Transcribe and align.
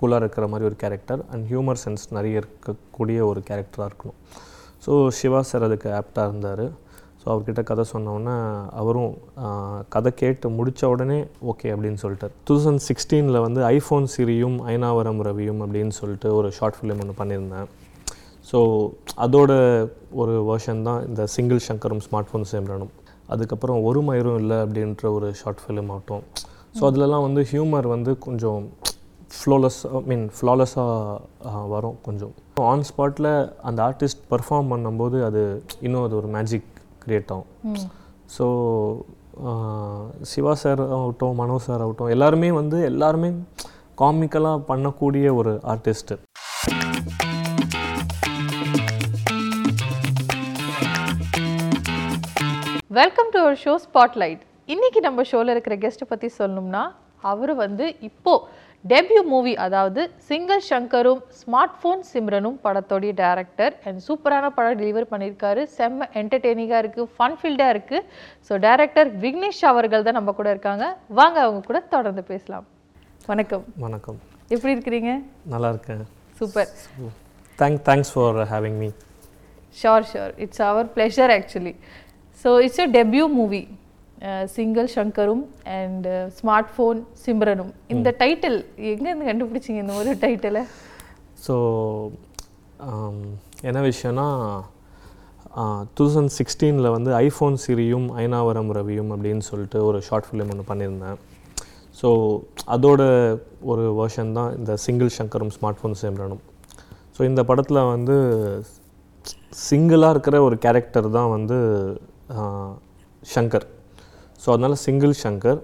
கூலாக 0.00 0.20
இருக்கிற 0.22 0.46
மாதிரி 0.52 0.68
ஒரு 0.70 0.76
கேரக்டர் 0.82 1.20
அண்ட் 1.32 1.44
ஹியூமர் 1.52 1.80
சென்ஸ் 1.84 2.04
நிறைய 2.16 2.40
இருக்கக்கூடிய 2.42 3.18
ஒரு 3.30 3.40
கேரக்டராக 3.50 3.88
இருக்கணும். 3.90 4.18
ஸோ 4.84 4.92
சிவா 5.18 5.40
சார் 5.50 5.66
அதுக்கு 5.68 5.88
ஆப்டாக 6.00 6.28
இருந்தார். 6.30 6.66
ஸோ 7.20 7.24
அவர்கிட்ட 7.32 7.62
கதை 7.70 7.84
சொன்னோன்னே 7.92 8.34
அவரும் 8.80 9.14
கதை 9.94 10.10
கேட்டு 10.20 10.46
முடித்த 10.58 10.88
உடனே 10.92 11.18
ஓகே 11.52 11.70
அப்படின்னு 11.74 12.00
சொல்லிட்டார். 12.02 12.34
டூ 12.46 12.54
தௌசண்ட் 12.56 12.82
சிக்ஸ்டீனில் 12.88 13.44
வந்து 13.46 13.60
ஐஃபோன் 13.76 14.06
சிரியும் 14.14 14.58
ஐநாவரம் 14.74 15.22
ரவியும் 15.28 15.62
அப்படின்னு 15.64 15.94
சொல்லிட்டு 16.00 16.30
ஒரு 16.38 16.50
ஷார்ட் 16.58 16.78
ஃபிலிம் 16.78 17.00
ஒன்று 17.04 17.16
பண்ணியிருந்தேன். 17.22 17.68
ஸோ 18.50 18.58
அதோட 19.24 19.52
ஒரு 20.22 20.34
வேர்ஷன் 20.50 20.82
தான் 20.88 21.00
இந்த 21.08 21.22
சிங்கிள் 21.36 21.66
சங்கரும் 21.68 22.02
ஸ்மார்ட் 22.06 22.28
ஃபோன் 22.30 22.46
சேம்ரனும் 22.52 22.92
அதுக்கப்புறம் 23.34 23.78
ஒரு 23.88 24.00
மயிரும் 24.08 24.38
இல்லை 24.42 24.58
அப்படின்ற 24.64 25.10
ஒரு 25.16 25.28
ஷார்ட் 25.40 25.62
ஃபிலிம் 25.62 25.90
ஆகட்டும். 25.94 26.22
ஸோ 26.76 26.82
அதிலலாம் 26.90 27.24
வந்து 27.28 27.42
ஹியூமர் 27.52 27.88
வந்து 27.94 28.12
கொஞ்சம் 28.26 28.60
ஃப்ளோலெஸ் 29.30 29.78
ஐ 29.96 30.00
மீன் 30.10 30.24
ஃப்ளாலெஸ்ஸாக 30.36 31.62
வரும் 31.74 31.96
கொஞ்சம். 32.06 32.34
ஆன் 32.70 32.84
ஸ்பாட்டில் 32.88 33.30
அந்த 33.68 33.78
ஆர்டிஸ்ட் 33.88 34.22
பர்ஃபார்ம் 34.32 34.70
பண்ணும்போது 34.72 35.18
அது 35.28 35.42
இன்னும் 35.86 36.04
அது 36.06 36.16
ஒரு 36.20 36.28
மேஜிக் 36.36 36.68
க்ரியேட் 37.04 37.32
ஆகும். 37.36 37.48
ஸோ 38.36 38.46
சிவா 40.32 40.52
சார் 40.62 40.82
ஆகட்டும் 40.98 41.34
மனோ 41.40 41.56
சார் 41.66 41.82
ஆகட்டும் 41.86 42.12
எல்லாருமே 42.16 42.50
வந்து 42.60 42.78
எல்லாருமே 42.92 43.30
காமிக்கலாக 44.02 44.64
பண்ணக்கூடிய 44.70 45.34
ஒரு 45.40 45.52
artist 45.74 46.16
welcome 52.98 53.30
to 53.32 53.38
our 53.44 53.58
show 53.64 53.72
spotlight 53.84 54.42
இன்னைக்கு 54.74 55.00
நம்ம 55.06 55.22
ஷோவில் 55.30 55.52
இருக்கிற 55.54 55.74
கெஸ்ட்டை 55.82 56.06
பற்றி 56.10 56.28
சொல்லணும்னா 56.38 56.82
அவர் 57.30 57.52
வந்து 57.64 57.84
இப்போ 58.08 58.32
டெபியூ 58.84 59.20
மூவி 59.30 59.52
அதாவது 59.64 60.00
சிங்கிள் 60.28 60.60
சங்கரும் 60.68 61.22
ஸ்மார்ட் 61.40 61.76
ஃபோன் 61.80 62.02
சிம்ரனும் 62.10 62.58
படத்தோடைய 62.64 63.12
டேரக்டர் 63.22 63.74
அண்ட் 63.86 64.00
சூப்பரான 64.06 64.50
படம் 64.56 64.78
டெலிவர் 64.80 65.08
பண்ணியிருக்காரு. 65.12 65.62
செம்ம 65.76 66.08
என்டர்டெய்னிங்காக 66.20 66.82
இருக்குது 66.82 67.08
ஃபன் 67.16 67.36
ஃபீல்டாக 67.40 67.74
இருக்குது 67.74 68.06
ஸோ 68.48 68.58
டேரக்டர் 68.66 69.10
விக்னேஷ் 69.24 69.62
அவர்கள் 69.72 70.06
தான் 70.08 70.18
நம்ம 70.18 70.34
கூட 70.40 70.50
இருக்காங்க. 70.54 70.86
வாங்க 71.20 71.38
அவங்க 71.46 71.62
கூட 71.70 71.80
தொடர்ந்து 71.94 72.24
பேசலாம். 72.32 72.66
வணக்கம். 73.32 73.64
வணக்கம். 73.86 74.18
எப்படி 74.54 74.74
இருக்கிறீங்க? 74.76 75.12
நல்லா 75.54 75.70
இருக்கேன். 75.74 76.04
Super. 76.40 76.70
Thank 77.58 77.80
thanks 77.88 78.12
for 78.14 78.38
having 78.52 78.78
me 78.82 78.90
sure 79.80 80.06
sure 80.12 80.32
it's 80.44 80.62
our 80.68 80.88
pleasure 80.96 81.32
actually 81.38 81.74
so 82.44 82.50
it's 82.66 82.82
a 82.84 82.88
debut 82.98 83.24
movie 83.40 83.62
single 84.52 84.88
சங்கரும் 84.94 85.44
and 85.76 86.06
smart 86.38 86.70
phone 86.74 87.00
சிம்ரனும் 87.24 87.72
இந்த 87.88 88.10
டைட்டில் 88.18 88.58
எங்கேருந்து 88.90 89.28
கண்டுபிடிச்சிங்க 89.30 89.82
இந்த 89.84 89.94
ஒரு 89.94 90.12
டைட்டிலை 90.22 90.62
ஸோ 91.44 91.54
என்ன 93.62 93.78
விஷயம்னா 93.82 94.26
டூ 95.92 96.04
தௌசண்ட் 96.04 96.32
சிக்ஸ்டீனில் 96.38 96.94
வந்து 96.96 97.10
ஐஃபோன் 97.20 97.54
சிரியும் 97.56 98.08
ஐநாவரம் 98.24 98.72
ரவியும் 98.76 99.12
அப்படின்னு 99.14 99.44
சொல்லிட்டு 99.50 99.78
ஒரு 99.84 99.98
ஷார்ட் 100.02 100.28
ஃபிலிம் 100.28 100.50
ஒன்று 100.50 100.68
பண்ணியிருந்தேன் 100.70 101.20
ஸோ 101.98 102.08
அதோட 102.68 103.02
ஒரு 103.64 103.84
வேர்ஷன் 104.00 104.32
தான் 104.32 104.50
இந்த 104.56 104.72
சிங்கிள் 104.76 105.16
சங்கரும் 105.16 105.52
ஸ்மார்ட் 105.56 105.80
ஃபோன் 105.80 105.96
சேம்ரனும் 106.02 106.42
ஸோ 107.16 107.22
இந்த 107.24 107.42
படத்தில் 107.42 107.88
வந்து 107.90 108.16
சிங்கிளாக 109.60 110.14
இருக்கிற 110.14 110.36
ஒரு 110.42 110.56
கேரக்டர் 110.58 111.08
தான் 111.10 111.30
வந்து 111.30 111.58
ஷங்கர் 113.32 113.66
ஸோ 114.46 114.50
அதனால் 114.54 114.74
சிங்கிள் 114.84 115.14
ஷங்கர் 115.22 115.60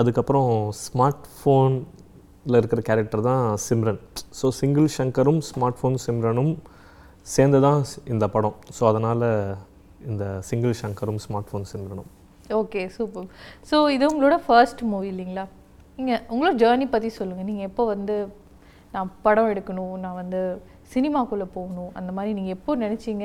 அதுக்கப்புறம் 0.00 0.50
ஸ்மார்ட் 0.82 1.24
ஃபோனில் 1.36 2.58
இருக்கிற 2.58 2.80
கேரக்டர் 2.88 3.22
தான் 3.28 3.44
சிம்ரன் 3.64 4.00
ஸோ 4.40 4.48
சிங்கிள் 4.58 4.86
ஷங்கரும் 4.96 5.40
ஸ்மார்ட் 5.48 5.78
ஃபோன் 5.78 5.96
சிம்ரனும் 6.04 6.52
சேர்ந்து 7.26 7.58
தான் 7.64 7.80
இந்த 8.12 8.24
படம். 8.34 8.56
ஸோ 8.76 8.82
அதனால் 8.90 9.24
இந்த 10.10 10.24
சிங்கிள் 10.48 10.74
ஷங்கரும் 10.80 11.20
ஸ்மார்ட் 11.24 11.48
ஃபோன் 11.50 11.66
சிம்ரனும் 11.72 12.10
ஓகே 12.60 12.82
சூப்பர் 12.96 13.26
ஸோ 13.70 13.76
இது 13.94 14.04
உங்களோட 14.10 14.36
ஃபர்ஸ்ட் 14.46 14.82
மூவி 14.90 15.08
இல்லைங்களா? 15.12 15.44
நீங்கள் 15.98 16.20
உங்களோட 16.32 16.54
ஜேர்னி 16.62 16.86
பற்றி 16.94 17.08
சொல்லுங்கள் 17.18 17.48
நீங்கள் 17.50 17.68
எப்போ 17.70 17.84
வந்து 17.94 18.16
நான் 18.94 19.10
படம் 19.24 19.50
எடுக்கணும் 19.52 19.94
நான் 20.04 20.18
வந்து 20.22 20.40
சினிமாக்குள்ளே 20.92 21.46
போகணும் 21.56 21.90
அந்த 22.00 22.10
மாதிரி 22.18 22.32
நீங்கள் 22.38 22.56
எப்போ 22.58 22.76
நினச்சிங்க? 22.84 23.24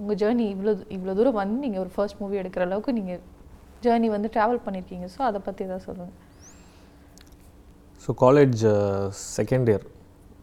உங்கள் 0.00 0.18
ஜேர்னி 0.22 0.46
இவ்வளோ 0.54 0.72
இவ்வளோ 0.96 1.14
தூரம் 1.18 1.40
வந்து 1.42 1.58
நீங்கள் 1.64 1.82
ஒரு 1.84 1.92
ஃபர்ஸ்ட் 1.96 2.20
மூவி 2.22 2.40
எடுக்கிற 2.42 2.64
அளவுக்கு 2.68 2.92
நீங்கள் 3.00 3.20
ஜேர்னி 3.84 4.08
வந்து 4.16 4.28
ட்ராவல் 4.34 4.64
பண்ணியிருக்கீங்க 4.66 5.06
ஸோ 5.14 5.20
அதை 5.28 5.40
பற்றி 5.46 5.64
தான் 5.72 5.84
சொல்லுங்கள் 5.88 6.16
so 8.02 8.12
college 8.24 8.62
second 9.38 9.68
year 9.72 9.86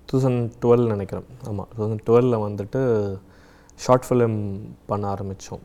two 0.08 0.16
thousand 0.18 0.44
twelve 0.64 0.86
நினைக்கிறேன். 0.94 1.28
ஆமாம் 1.50 1.70
டூ 1.72 1.80
தௌசண்ட் 1.82 2.04
டுவெலில் 2.10 2.44
வந்துட்டு 2.48 2.82
ஷார்ட் 3.80 4.06
ஃபிலிம் 4.08 4.38
பண்ண 4.90 5.06
ஆரம்பித்தோம் 5.14 5.64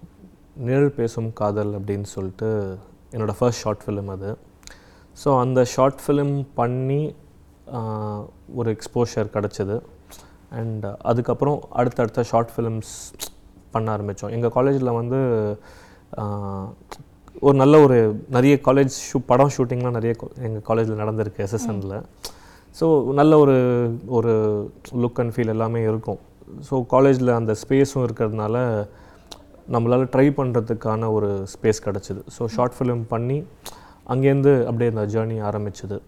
நிழல் 0.67 0.95
பேசும் 0.99 1.29
காதல் 1.41 1.73
அப்படின்னு 1.79 2.09
சொல்லிட்டு 2.15 2.49
என்னோடய 3.15 3.37
ஃபர்ஸ்ட் 3.41 3.63
ஷார்ட் 3.65 3.85
ஃபிலிம் 3.87 4.11
அது. 4.15 4.31
ஸோ 5.23 5.29
அந்த 5.43 5.61
ஷார்ட் 5.75 6.01
ஃபிலிம் 6.05 6.35
பண்ணி 6.61 7.03
uh, 7.79 8.21
ஒரு 8.59 8.69
எக்ஸ்போஷர் 8.77 9.33
கிடச்சிது. 9.37 9.77
அண்ட் 10.59 10.87
அதுக்கப்புறம் 11.11 11.59
அடுத்தடுத்த 11.81 12.23
ஷார்ட் 12.31 12.53
ஃபிலிம்ஸ் 12.55 12.95
பண்ண 13.75 13.87
ஆரம்பித்தோம் 13.97 14.35
எங்கள் 14.39 14.55
காலேஜில் 14.59 14.97
வந்து 15.01 15.21
uh, 16.23 16.67
ஒரு 17.47 17.56
நல்ல 17.61 17.75
ஒரு 17.84 17.99
நிறைய 18.37 18.55
காலேஜ் 18.67 18.95
ஷூ 19.09 19.19
படம் 19.28 19.53
ஷூட்டிங்லாம் 19.55 19.95
நிறைய 19.99 20.12
எங்கள் 20.47 20.65
காலேஜில் 20.69 21.01
நடந்திருக்கு 21.03 21.45
எஸ்எஸ்எனில் 21.45 21.95
ஸோ 22.78 22.87
நல்ல 23.19 23.33
ஒரு 23.43 23.55
ஒரு 24.17 24.33
லுக் 25.03 25.21
அண்ட் 25.23 25.33
ஃபீல் 25.34 25.53
எல்லாமே 25.55 25.81
இருக்கும். 25.91 26.19
ஸோ 26.69 26.75
காலேஜில் 26.95 27.31
அந்த 27.39 27.53
ஸ்பேஸும் 27.62 28.05
இருக்கிறதுனால 28.06 28.56
நம்மளால் 29.75 30.05
ட்ரை 30.15 30.27
பண்ணுறதுக்கான 30.39 31.09
ஒரு 31.17 31.31
ஸ்பேஸ் 31.53 31.81
கிடச்சிது. 31.87 32.21
ஸோ 32.37 32.49
ஷார்ட் 32.55 32.77
ஃபிலிம் 32.78 33.03
பண்ணி 33.12 33.39
அங்கேருந்து 34.15 34.53
அப்படியே 34.69 34.91
அந்த 34.93 35.05
ஜேர்னி 35.15 35.39
ஆரம்பிச்சது. 35.51 35.99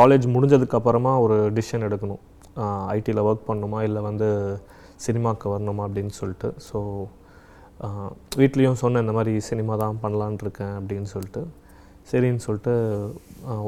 காலேஜ் 0.00 0.26
முடிஞ்சதுக்கப்புறமா 0.36 1.12
ஒரு 1.24 1.36
டிசிஷன் 1.58 1.86
எடுக்கணும். 1.88 2.22
ஐடியில் 2.96 3.24
ஒர்க் 3.28 3.48
பண்ணணுமா 3.50 3.80
இல்லை 3.88 4.02
வந்து 4.08 4.28
சினிமாவுக்கு 5.06 5.46
வரணுமா 5.54 5.84
அப்படின்னு 5.88 6.14
சொல்லிட்டு. 6.20 6.50
ஸோ 6.68 6.78
வீட்லேயும் 8.40 8.80
சொன்னேன் 8.82 9.04
இந்த 9.04 9.14
மாதிரி 9.18 9.32
சினிமா 9.48 9.74
தான் 9.82 10.00
பண்ணலான் 10.02 10.40
இருக்கேன் 10.44 10.74
அப்படின்னு 10.80 11.08
சொல்லிட்டு. 11.14 11.42
சரின்னு 12.10 12.44
சொல்லிட்டு 12.46 12.74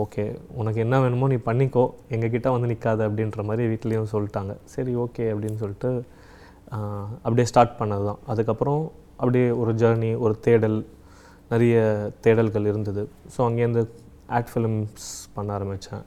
ஓகே 0.02 0.24
உனக்கு 0.60 0.78
என்ன 0.84 0.96
வேணுமோ 1.02 1.26
நீ 1.32 1.38
பண்ணிக்கோ 1.48 1.84
எங்ககிட்ட 2.14 2.48
வந்து 2.54 2.70
நிற்காத 2.72 3.00
அப்படின்ற 3.08 3.42
மாதிரி 3.48 3.64
வீட்லேயும் 3.72 4.10
சொல்லிட்டாங்க. 4.14 4.52
சரி 4.74 4.92
ஓகே 5.04 5.24
அப்படின்னு 5.32 5.60
சொல்லிட்டு 5.62 5.90
அப்படியே 7.24 7.46
ஸ்டார்ட் 7.50 7.74
பண்ணது 7.80 8.04
தான் 8.10 8.20
அதுக்கப்புறம் 8.32 8.82
அப்படியே 9.20 9.48
ஒரு 9.62 9.72
ஜேர்னி 9.82 10.10
ஒரு 10.24 10.34
தேடல் 10.46 10.78
நிறைய 11.52 11.76
தேடல்கள் 12.24 12.70
இருந்தது. 12.72 13.02
ஸோ 13.34 13.40
அங்கேருந்து 13.48 13.82
ஆட் 14.38 14.50
ஃபிலிம்ஸ் 14.52 15.08
பண்ண 15.34 15.50
ஆரம்பித்தேன் 15.56 16.06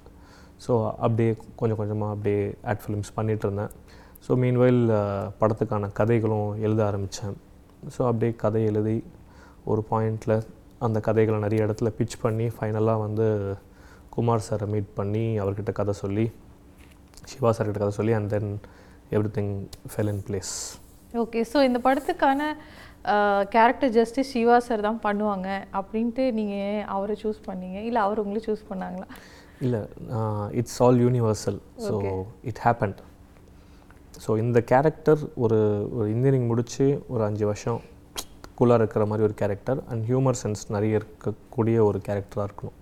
ஸோ 0.64 0.72
அப்படியே 1.06 1.34
கொஞ்சம் 1.60 1.80
கொஞ்சமாக 1.82 2.16
அப்படியே 2.16 2.42
ஆட் 2.72 2.84
ஃபிலிம்ஸ் 2.86 3.14
பண்ணிகிட்டு 3.18 3.46
இருந்தேன். 3.48 3.72
ஸோ 4.26 4.32
மீன்வைல் 4.42 4.82
படத்துக்கான 5.42 5.92
கதைகளும் 6.00 6.50
எழுத 6.66 6.82
ஆரம்பித்தேன் 6.90 7.38
ஸோ 7.96 8.02
அப்படியே 8.08 8.32
கதை 8.36 8.62
எழுதி 8.66 8.98
ஒரு 9.66 9.84
பாயிண்டில் 9.92 10.36
அந்த 10.82 11.00
கதைகளை 11.00 11.40
நிறைய 11.40 11.66
இடத்துல 11.66 11.90
பிச் 11.98 12.22
பண்ணி 12.22 12.48
ஃபைனலாக 12.50 13.00
வந்து 13.00 13.26
குமார் 14.10 14.46
சாரை 14.48 14.68
மீட் 14.68 14.92
பண்ணி 14.96 15.38
அவர்கிட்ட 15.38 15.72
கதை 15.72 15.94
சொல்லி 15.94 16.26
சிவா 17.26 17.52
சார்கிட்ட 17.52 17.80
கதை 17.80 17.92
சொல்லி 17.92 18.14
and 18.14 18.30
then 18.30 18.52
everything 19.38 19.54
fell 19.92 20.12
in 20.14 20.24
place 20.28 20.54
okay 21.16 21.42
so 21.52 21.58
இந்த 21.64 21.80
படத்துக்கான 21.86 22.42
கேரக்டர் 23.50 23.92
ஜஸ்டிஸ் 23.92 24.32
சிவா 24.32 24.60
சார் 24.60 24.82
தான் 24.82 25.02
பண்ணுவாங்க 25.06 25.48
அப்படின்ட்டு 25.74 26.24
நீங்கள் 26.32 26.86
அவரை 26.88 27.16
சூஸ் 27.24 27.40
பண்ணீங்க? 27.48 27.78
இல்லை 27.82 28.02
அவர் 28.02 28.22
உங்களை 28.24 28.42
சூஸ் 28.48 28.64
பண்ணாங்களா? 28.70 29.08
இல்லை 29.62 29.80
it's 30.52 30.82
all 30.82 31.00
universal 31.06 31.60
so. 31.86 31.94
It 32.44 32.62
happened 32.66 33.00
so 34.24 34.32
இந்த 34.44 34.60
கேரக்டர் 34.72 35.22
ஒரு 35.44 35.60
ஒரு 35.98 36.08
இன்ஜினியரிங் 36.14 36.48
முடித்து 36.52 36.86
ஒரு 37.14 37.24
அஞ்சு 37.28 37.46
வருஷம் 37.50 37.80
கூலாக 38.60 38.80
இருக்கிற 38.82 39.04
மாதிரி 39.10 39.26
ஒரு 39.28 39.36
கேரக்டர் 39.42 39.80
அண்ட் 39.92 40.04
ஹியூமர் 40.10 40.40
சென்ஸ் 40.42 40.64
நிறைய 40.76 41.00
இருக்கக்கூடிய 41.00 41.78
ஒரு 41.90 42.00
கேரக்டராக 42.08 42.48
இருக்கணும். 42.50 42.76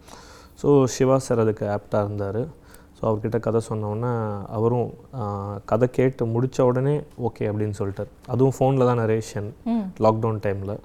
ஸோ 0.61 0.67
சிவா 0.95 1.17
சார் 1.27 1.43
அதுக்கு 1.43 1.65
ஆப்டாக 1.75 2.05
இருந்தார். 2.05 2.41
ஸோ 2.97 3.01
அவர்கிட்ட 3.09 3.39
கதை 3.47 3.59
சொன்னோன்னே 3.69 4.11
அவரும் 4.57 4.89
கதை 5.71 5.87
கேட்டு 5.97 6.25
முடித்த 6.35 6.65
உடனே 6.69 6.95
ஓகே 7.27 7.43
அப்படின்னு 7.51 7.77
சொல்லிட்டார். 7.81 8.11
அதுவும் 8.33 8.55
ஃபோனில் 8.57 8.87
தான் 8.89 9.01
நரேஷன் 9.03 9.49
லாக்டவுன் 10.05 10.43
டைமில் 10.45 10.75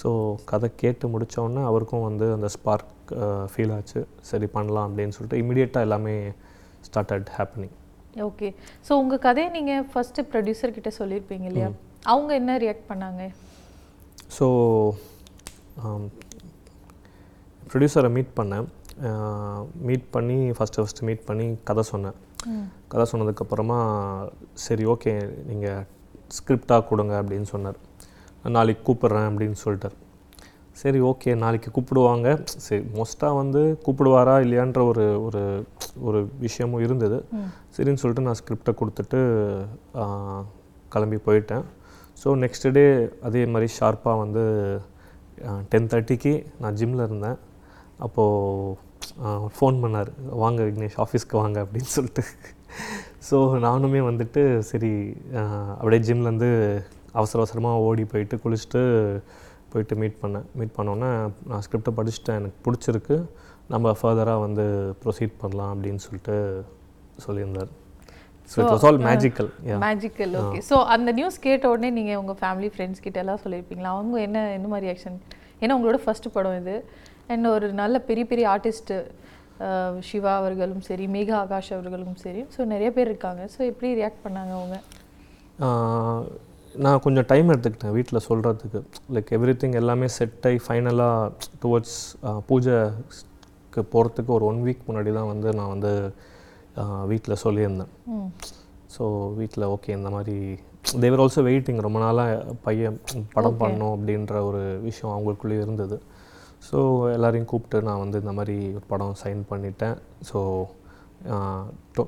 ஸோ 0.00 0.10
கதை 0.52 0.68
கேட்டு 0.82 1.06
முடிச்ச 1.14 1.36
உடனே 1.44 1.62
அவருக்கும் 1.70 2.06
வந்து 2.08 2.26
அந்த 2.36 2.48
ஸ்பார்க் 2.56 3.12
ஃபீல் 3.52 3.74
ஆச்சு. 3.76 4.00
சரி 4.30 4.48
பண்ணலாம் 4.56 4.88
அப்படின்னு 4.88 5.16
சொல்லிட்டு 5.18 5.42
இமிடியேட்டாக 5.44 5.86
எல்லாமே 5.88 6.16
ஸ்டார்டட் 6.88 7.30
ஹேப்பனிங் 7.38 7.74
ஓகே 8.26 8.48
ஸோ 8.86 8.92
உங்கள் 9.02 9.22
கதையை 9.26 9.48
நீங்கள் 9.56 9.84
ஃபஸ்ட்டு 9.92 10.24
ப்ரொடியூசர் 10.32 10.74
கிட்ட 10.76 10.90
சொல்லியிருப்பீங்க 10.98 11.46
இல்லையா? 11.50 11.68
அவங்க 12.12 12.30
என்ன 12.40 12.56
ரியாக்ட் 12.64 12.88
பண்ணாங்க? 12.90 13.22
ஸோ 14.36 14.46
ப்ரொடியூசரை 17.70 18.10
மீட் 18.16 18.32
பண்ணேன். 18.40 18.66
மீட் 19.88 20.06
பண்ணி 20.16 20.38
ஃபஸ்ட்டு 20.56 20.82
ஃபஸ்ட்டு 20.82 21.06
மீட் 21.08 21.24
பண்ணி 21.28 21.46
கதை 21.68 21.82
சொன்னேன். 21.92 22.16
கதை 22.92 23.04
சொன்னதுக்கப்புறமா 23.12 23.78
சரி 24.64 24.84
ஓகே 24.94 25.12
நீங்கள் 25.50 25.84
ஸ்கிரிப்டாக 26.36 26.86
கொடுங்க 26.90 27.14
அப்படின்னு 27.22 27.48
சொன்னார். 27.54 27.78
நாளைக்கு 28.56 28.82
கூப்பிட்றேன் 28.88 29.28
அப்படின்னு 29.30 29.58
சொல்லிட்டார். 29.64 29.96
சரி 30.80 30.98
ஓகே 31.10 31.30
நாளைக்கு 31.42 31.68
கூப்பிடுவாங்க. 31.76 32.28
சரி 32.66 32.82
மோஸ்ட்டாக 32.96 33.38
வந்து 33.40 33.60
கூப்பிடுவாரா 33.84 34.34
இல்லையான்ற 34.44 34.80
ஒரு 34.90 35.06
ஒரு 35.26 35.42
ஒரு 36.08 36.20
விஷயமும் 36.44 36.84
இருந்தது. 36.86 37.18
சரின்னு 37.76 38.00
சொல்லிட்டு 38.02 38.26
நான் 38.26 38.38
ஸ்கிரிப்டை 38.40 38.74
கொடுத்துட்டு 38.80 39.20
கிளம்பி 40.94 41.18
போயிட்டேன். 41.28 41.64
ஸோ 42.20 42.28
நெக்ஸ்ட் 42.44 42.66
டே 42.76 42.84
அதே 43.28 43.42
மாதிரி 43.54 43.68
ஷார்ப்பாக 43.78 44.22
வந்து 44.24 44.44
டென் 45.72 45.90
தேர்ட்டிக்கு 45.90 46.34
நான் 46.62 46.78
ஜிம்மில் 46.80 47.06
இருந்தேன். 47.08 47.38
அப்போது 48.06 49.50
ஃபோன் 49.56 49.76
பண்ணார். 49.82 50.12
வாங்க 50.44 50.60
விக்னேஷ் 50.68 50.96
ஆஃபீஸ்க்கு 51.04 51.36
வாங்க 51.42 51.58
அப்படின்னு 51.64 51.90
சொல்லிட்டு. 51.96 52.24
ஸோ 53.28 53.36
நானுமே 53.66 54.00
வந்துட்டு 54.10 54.42
சரி 54.70 54.92
அப்படியே 55.78 56.00
ஜிம்லேருந்து 56.08 56.50
அவசர 57.18 57.38
அவசரமாக 57.42 57.84
ஓடி 57.88 58.02
போயிட்டு 58.12 58.36
குளிச்சுட்டு 58.42 58.82
போயிட்டு 59.72 59.94
மீட் 60.02 60.18
பண்ணேன் 60.22 60.46
மீட் 60.58 60.74
பண்ணோன்னே 60.78 61.10
நான் 61.50 61.62
ஸ்கிரிப்டை 61.66 61.92
படிச்சுட்டேன். 61.98 62.38
எனக்கு 62.40 62.58
பிடிச்சிருக்கு. 62.66 63.16
நம்ம 63.74 63.92
ஃபர்தராக 64.00 64.44
வந்து 64.46 64.64
ப்ரொசீட் 65.02 65.34
பண்ணலாம் 65.42 65.72
அப்படின்னு 65.74 66.02
சொல்லிட்டு 66.06 66.36
சொல்லியிருந்தார். 67.24 67.70
So 68.50 68.56
it 68.62 68.72
was 68.74 68.86
all 68.88 69.00
magical 69.08 69.50
magical 69.86 70.34
okay 70.42 70.60
so 70.70 70.76
அந்த 70.94 71.10
நியூஸ் 71.18 71.38
கேட்ட 71.46 71.66
உடனே 71.74 71.90
நீங்கள் 71.98 72.18
உங்கள் 72.22 72.38
ஃபேமிலி 72.42 72.70
ஃப்ரெண்ட்ஸ் 72.74 73.04
கிட்ட 73.06 73.18
எல்லாம் 73.24 73.42
சொல்லியிருப்பீங்களா? 73.44 73.92
அவங்க 73.96 74.16
என்ன 74.28 74.46
என்ன 74.58 74.68
மாதிரி 74.74 74.88
ரியாக்ஷன் 74.88 75.18
ஏன்னா 75.62 75.76
உங்களோட 75.78 76.00
ஃபர்ஸ்ட் 76.04 76.28
படம் 76.36 76.58
இது. 76.62 76.76
அண்ட் 77.32 77.52
ஒரு 77.56 77.66
நல்ல 77.82 77.98
பெரிய 78.10 78.24
பெரிய 78.32 78.46
ஆர்டிஸ்ட்டு 78.54 78.98
சிவா 80.08 80.32
அவர்களும் 80.40 80.82
சரி 80.88 81.06
மேகா 81.14 81.36
ஆகாஷ் 81.44 81.70
அவர்களும் 81.76 82.18
சரி. 82.24 82.42
ஸோ 82.56 82.60
நிறைய 82.72 82.88
பேர் 82.96 83.10
இருக்காங்க. 83.12 83.42
ஸோ 83.54 83.60
எப்படி 83.70 83.88
ரியாக்ட் 84.00 84.24
பண்ணாங்க 84.26 84.52
அவங்க? 84.58 84.76
நான் 86.84 87.02
கொஞ்சம் 87.04 87.26
டைம் 87.30 87.50
எடுத்துக்கிட்டேன் 87.52 87.94
வீட்டில் 87.96 88.24
சொல்கிறதுக்கு 88.26 88.80
லைக் 89.14 89.30
எவ்ரி 89.36 89.54
திங் 89.60 89.76
எல்லாமே 89.80 90.06
செட் 90.16 90.44
ஆகி 90.48 90.58
ஃபைனலாக 90.64 91.30
டுவர்ட்ஸ் 91.62 91.96
பூஜைக்கு 92.48 93.82
போகிறதுக்கு 93.94 94.30
ஒரு 94.36 94.44
ஒன் 94.50 94.60
வீக் 94.66 94.86
முன்னாடி 94.88 95.12
தான் 95.18 95.30
வந்து 95.32 95.48
நான் 95.58 95.72
வந்து 95.74 95.92
வீட்டில் 97.10 97.40
சொல்லியிருந்தேன். 97.44 97.92
ஸோ 98.94 99.04
வீட்டில் 99.40 99.70
ஓகே 99.74 99.96
இந்த 99.98 100.10
மாதிரி 100.16 100.36
தேவர் 101.02 101.22
ஆல்சோ 101.22 101.42
வெயிட்டிங் 101.48 101.80
ரொம்ப 101.86 101.98
நாளாக 102.04 102.54
பையன் 102.66 102.98
படம் 103.34 103.58
பண்ணணும் 103.62 103.94
அப்படின்ற 103.96 104.34
ஒரு 104.48 104.62
விஷயம் 104.88 105.14
அவங்களுக்குள்ளேயே 105.14 105.62
இருந்தது. 105.64 105.96
ஸோ 106.68 106.78
எல்லாரையும் 107.16 107.50
கூப்பிட்டு 107.52 107.80
நான் 107.88 108.02
வந்து 108.04 108.20
இந்த 108.22 108.34
மாதிரி 108.38 108.56
ஒரு 108.76 108.86
படம் 108.92 109.16
சைன் 109.22 109.42
பண்ணிட்டேன். 109.50 109.96
ஸோ 110.30 110.40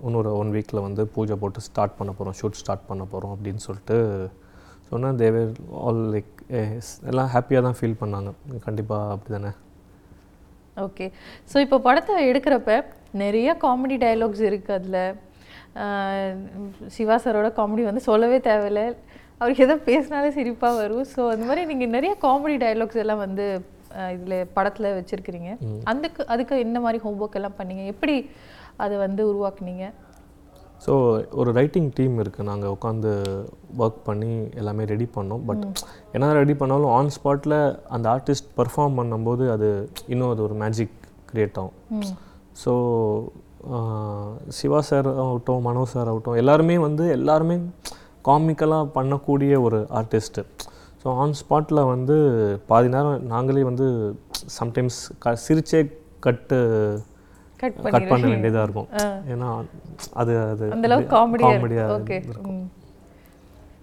இன்னொரு 0.06 0.30
ஒன் 0.40 0.52
வீக்கில் 0.56 0.86
வந்து 0.86 1.02
பூஜை 1.14 1.36
போட்டு 1.42 1.66
ஸ்டார்ட் 1.68 1.98
பண்ண 1.98 2.10
போகிறோம் 2.18 2.36
ஷூட் 2.40 2.60
ஸ்டார்ட் 2.60 2.88
பண்ண 2.90 3.04
போகிறோம் 3.12 3.32
அப்படின்னு 3.36 3.62
சொல்லிட்டு 3.66 3.98
சொன்னால் 4.90 5.18
தேவர் 5.22 5.50
ஆல் 5.86 6.04
லைக் 6.14 6.32
எல்லாம் 7.10 7.32
ஹாப்பியாக 7.34 7.64
தான் 7.66 7.78
ஃபீல் 7.78 8.00
பண்ணாங்க. 8.02 8.30
கண்டிப்பாக 8.66 9.12
அப்படி 9.14 9.32
தானே 9.36 9.52
ஓகே 10.86 11.06
ஸோ 11.50 11.56
இப்போ 11.64 11.76
படத்தை 11.86 12.14
எடுக்கிறப்ப 12.30 12.74
நிறைய 13.22 13.48
காமெடி 13.64 13.96
டயலாக்ஸ் 14.04 14.42
இருக்குது 14.48 14.76
அதில். 14.78 15.02
சிவா 16.96 17.16
சாரோட 17.24 17.48
காமெடி 17.58 17.82
வந்து 17.88 18.02
சொல்லவே 18.10 18.38
தேவையில்ல. 18.48 18.82
அவருக்கு 19.40 19.64
எதோ 19.66 19.76
பேசினாலே 19.88 20.30
சிரிப்பாக 20.38 20.78
வரும். 20.82 21.04
ஸோ 21.12 21.20
அந்த 21.34 21.44
மாதிரி 21.48 21.62
நீங்கள் 21.70 21.92
நிறைய 21.96 22.12
காமெடி 22.24 22.56
டயலாக்ஸ் 22.64 23.02
எல்லாம் 23.02 23.22
வந்து 23.26 23.44
இதில் 24.16 24.48
படத்தில் 24.56 24.94
வச்சுருக்கிறீங்க. 24.98 25.50
அதுக்கு 25.90 26.22
அதுக்கு 26.32 26.54
என்ன 26.66 26.80
மாதிரி 26.86 26.98
ஹோம்ஒர்க் 27.04 27.38
எல்லாம் 27.40 27.58
பண்ணீங்க? 27.60 27.84
எப்படி 27.92 28.16
அதை 28.84 28.96
வந்து 29.06 29.22
உருவாக்குனீங்க? 29.30 29.86
ஸோ 30.84 30.92
ஒரு 31.40 31.50
ரைட்டிங் 31.58 31.90
டீம் 31.98 32.14
இருக்குது 32.22 32.48
நாங்கள் 32.50 32.72
உட்காந்து 32.76 33.10
ஒர்க் 33.82 34.00
பண்ணி 34.08 34.30
எல்லாமே 34.60 34.84
ரெடி 34.92 35.06
பண்ணோம். 35.16 35.42
பட் 35.48 35.64
என்ன 36.14 36.32
ரெடி 36.40 36.54
பண்ணாலும் 36.60 36.92
ஆன் 36.98 37.12
ஸ்பாட்டில் 37.16 37.56
அந்த 37.96 38.06
ஆர்டிஸ்ட் 38.14 38.50
பர்ஃபார்ம் 38.58 38.98
பண்ணும்போது 39.00 39.46
அது 39.54 39.68
இன்னும் 40.12 40.32
அது 40.34 40.42
ஒரு 40.48 40.56
மேஜிக் 40.64 40.96
க்ரியேட் 41.30 41.58
ஆகும். 41.62 41.76
ஸோ 42.62 42.72
சிவா 44.58 44.80
சார் 44.90 45.08
ஆகட்டும் 45.24 45.64
மனோ 45.68 45.84
சார் 45.94 46.10
ஆகட்டும் 46.12 46.38
எல்லாருமே 46.42 46.76
வந்து 46.86 47.06
எல்லாருமே 47.18 47.56
காமிக்கலாக 48.28 48.90
பண்ணக்கூடிய 48.96 49.52
ஒரு 49.66 49.78
ஆர்டிஸ்ட்டு 50.00 50.42
ஸோ 51.02 51.08
ஆன் 51.22 51.36
ஸ்பாட்டில் 51.40 51.88
வந்து 51.92 52.16
பாதி 52.70 52.88
நேரம் 52.94 53.26
நாங்களே 53.34 53.62
வந்து 53.68 53.86
சம்டைம்ஸ் 54.58 54.98
க 55.22 55.34
சிரிச்சே 55.44 55.80
கட்டு 56.26 56.58
கட் 57.60 57.78
பண்ண 58.12 58.24
வேண்டியதாக 58.32 58.64
இருக்கும். 58.66 58.88
ஏன்னா 59.32 59.48
அது 60.20 60.32
அது 60.52 60.64
அந்த 60.76 60.88
அளவுக்கு 60.90 61.14
காமெடியாக 61.16 61.96
ஓகே 61.98 62.18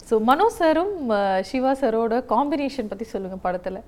ஸோ 0.09 0.17
மனோ 0.29 0.45
சாரும் 0.57 0.93
சிவா 1.49 1.71
சாரோட 1.79 2.17
காம்பினேஷன் 2.33 2.91
பற்றி 2.91 3.05
சொல்லுங்கள் 3.13 3.43
படத்தில். 3.45 3.79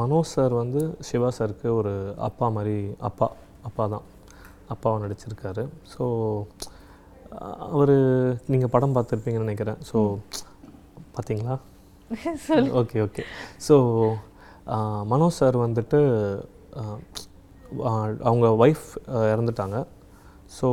மனோஜ் 0.00 0.32
சார் 0.34 0.54
வந்து 0.60 0.80
சிவா 1.08 1.28
சாருக்கு 1.38 1.68
ஒரு 1.80 1.92
அப்பா 2.28 2.46
மாதிரி 2.56 2.76
அப்பா 3.08 3.26
அப்பா 3.68 3.84
தான். 3.94 4.04
அப்பாவை 4.72 4.96
நடிச்சிருக்காரு. 5.02 5.64
ஸோ 5.92 6.04
அவர் 7.74 7.94
நீங்கள் 8.52 8.72
படம் 8.74 8.94
பார்த்துருப்பீங்கன்னு 8.96 9.46
நினைக்கிறேன். 9.46 9.80
ஸோ 9.90 9.98
பார்த்தீங்களா? 11.16 11.56
Okay 12.80 12.98
okay 13.06 13.22
so 13.66 13.76
Manoj 15.12 15.38
sir 15.40 15.56
வந்துட்டு 15.66 16.00
அவங்க 18.28 18.46
ஒய்ஃப் 18.64 18.86
இறந்துட்டாங்க. 19.32 19.78
ஸோ 20.58 20.68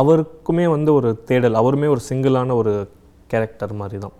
அவருக்குமே 0.00 0.66
வந்து 0.76 0.90
ஒரு 0.98 1.10
தேடல் 1.28 1.58
அவருமே 1.60 1.88
ஒரு 1.94 2.02
சிங்கிளான 2.08 2.56
ஒரு 2.62 2.72
கேரக்டர் 3.32 3.74
மாதிரி 3.82 3.98
தான் 4.04 4.16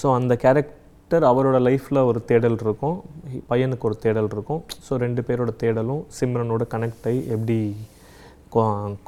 ஸோ 0.00 0.06
அந்த 0.18 0.34
கேரக்டர் 0.44 1.24
அவரோட 1.30 1.56
லைஃப்பில் 1.68 2.06
ஒரு 2.10 2.20
தேடல் 2.30 2.56
இருக்கும் 2.66 2.96
பையனுக்கு 3.50 3.86
ஒரு 3.88 3.96
தேடல் 4.04 4.30
இருக்கும். 4.34 4.60
ஸோ 4.86 4.92
ரெண்டு 5.04 5.22
பேரோட 5.28 5.50
தேடலும் 5.62 6.02
சிம்ரனோட 6.18 6.64
கனெக்ட் 6.74 7.06
ஆகி 7.10 7.20
எப்படி 7.36 7.58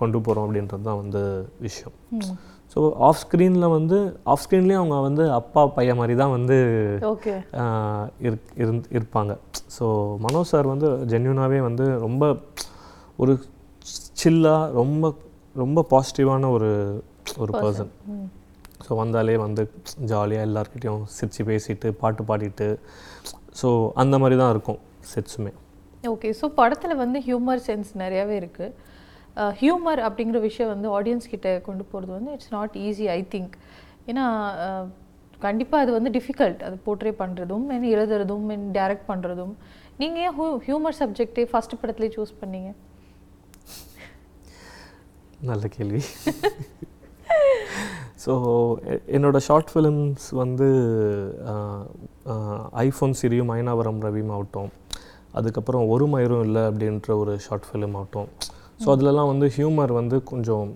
கொண்டு 0.00 0.19
போகிறோம் 0.27 0.44
அப்படின்றது 0.47 0.87
தான் 0.88 1.00
வந்து 1.03 1.23
விஷயம். 1.67 1.97
ஸோ 2.76 2.82
ஆஃப் 3.00 3.20
ஸ்க்ரீனில் 3.20 3.67
வந்து 3.69 3.99
ஆஃப் 4.25 4.40
ஸ்க்ரீன்லேயும் 4.43 4.81
அவங்க 4.81 4.96
வந்து 5.00 5.25
அப்பா 5.32 5.62
பையன் 5.76 5.99
மாதிரி 6.00 6.14
தான் 6.14 6.32
வந்து 6.34 6.56
இருப்பாங்க. 8.96 9.32
ஸோ 9.76 9.84
மனோஜ் 10.25 10.50
சார் 10.50 10.67
வந்து 10.67 10.88
ஜென்யூனாகவே 11.12 11.61
வந்து 11.61 11.87
ரொம்ப 11.99 12.25
ஒரு 13.19 13.34
சில்லாக 14.17 14.73
ரொம்ப 14.73 15.12
ரொம்ப 15.56 15.84
பாசிட்டிவான 15.90 16.50
ஒரு 16.50 16.70
ஒரு 17.38 17.52
பர்சன் 17.52 17.92
ஸோ 18.87 18.97
வந்தாலே 18.97 19.37
வந்து 19.37 19.62
ஜாலியாக 20.11 20.47
எல்லாருக்கிட்டையும் 20.49 21.06
சிரித்து 21.14 21.45
பேசிட்டு 21.45 21.90
பாட்டு 22.02 22.25
பாடிட்டு 22.25 22.68
ஸோ 23.62 23.68
அந்த 23.95 24.18
மாதிரி 24.18 24.38
தான் 24.42 24.50
இருக்கும் 24.50 24.80
செட்ஸுமே 25.12 25.52
ஓகே 26.04 26.30
ஸோ 26.40 26.49
படத்தில் 26.54 26.97
வந்து 26.97 27.21
ஹியூமர் 27.21 27.62
சென்ஸ் 27.68 27.90
நிறையாவே 27.95 28.37
இருக்குது 28.37 28.75
Uh, 29.43 29.52
ஹியூமர் 29.61 30.00
அப்படிங்கிற 30.07 30.38
விஷயம் 30.47 30.71
வந்து 30.73 30.88
ஆடியன்ஸ் 30.99 31.26
கிட்டே 31.33 31.50
கொண்டு 31.66 31.85
போகிறது 31.90 32.12
வந்து 32.16 32.31
it's 32.37 32.52
not 32.55 32.76
easy 32.85 33.07
I 33.16 33.19
think 33.35 33.55
ஏன்னா 34.11 34.25
uh, 34.66 34.85
கண்டிப்பாக 35.45 35.85
அது 35.85 35.90
வந்து 35.97 36.11
டிஃபிகல்ட் 36.14 36.62
அது 36.66 36.76
போர்ட்ரே 36.87 37.12
பண்ணுறதும் 37.19 37.64
மென் 37.71 37.85
எழுதுறதும் 37.95 38.47
மென் 38.50 38.64
டைரக்ட் 38.78 39.07
பண்ணுறதும் 39.11 39.52
நீங்கள் 40.00 40.23
ஏன் 40.26 40.35
ஹூ 40.38 40.47
ஹியூமர் 40.66 40.97
சப்ஜெக்டே 41.00 41.45
ஃபஸ்ட் 41.52 41.76
படத்துலேயே 41.83 42.14
சூஸ் 42.16 42.33
பண்ணீங்க? 42.40 42.71
நல்ல 45.50 45.64
கேள்வி. 45.76 46.02
ஸோ 48.25 48.33
என்னோட 49.16 49.38
ஷார்ட் 49.50 49.71
ஃபிலிம்ஸ் 49.75 50.26
வந்து 50.43 50.69
ஐஃபோன் 52.87 53.16
சிரியும் 53.23 53.50
மைனாவரம் 53.55 54.02
ரவியும் 54.09 54.35
ஆகட்டும். 54.37 54.71
அதுக்கப்புறம் 55.38 55.88
ஒரு 55.95 56.07
மயிரும் 56.14 56.45
இல்லை 56.49 56.62
அப்படின்ற 56.71 57.11
ஒரு 57.23 57.35
ஷார்ட் 57.47 57.69
ஃபிலிம் 57.71 57.97
ஆகட்டும். 58.00 58.31
ஸோ 58.83 58.88
அதுலலாம் 58.95 59.30
வந்து 59.33 59.47
ஹியூமர் 59.56 59.92
வந்து 60.00 60.16
கொஞ்சம் 60.33 60.66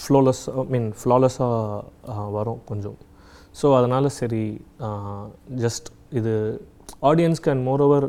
ஃப்ளோலெஸ் 0.00 0.42
ஐ 0.60 0.64
மீன் 0.74 0.88
ஃப்ளாலெஸ்ஸாக 1.00 2.28
வரும் 2.36 2.60
கொஞ்சம். 2.70 2.96
ஸோ 3.60 3.66
அதனால் 3.78 4.08
சரி 4.20 4.44
ஜஸ்ட் 5.64 5.88
இது 6.18 6.34
ஆடியன்ஸ்க்கு 7.10 7.50
அண்ட் 7.52 7.64
மோரோவர் 7.70 8.06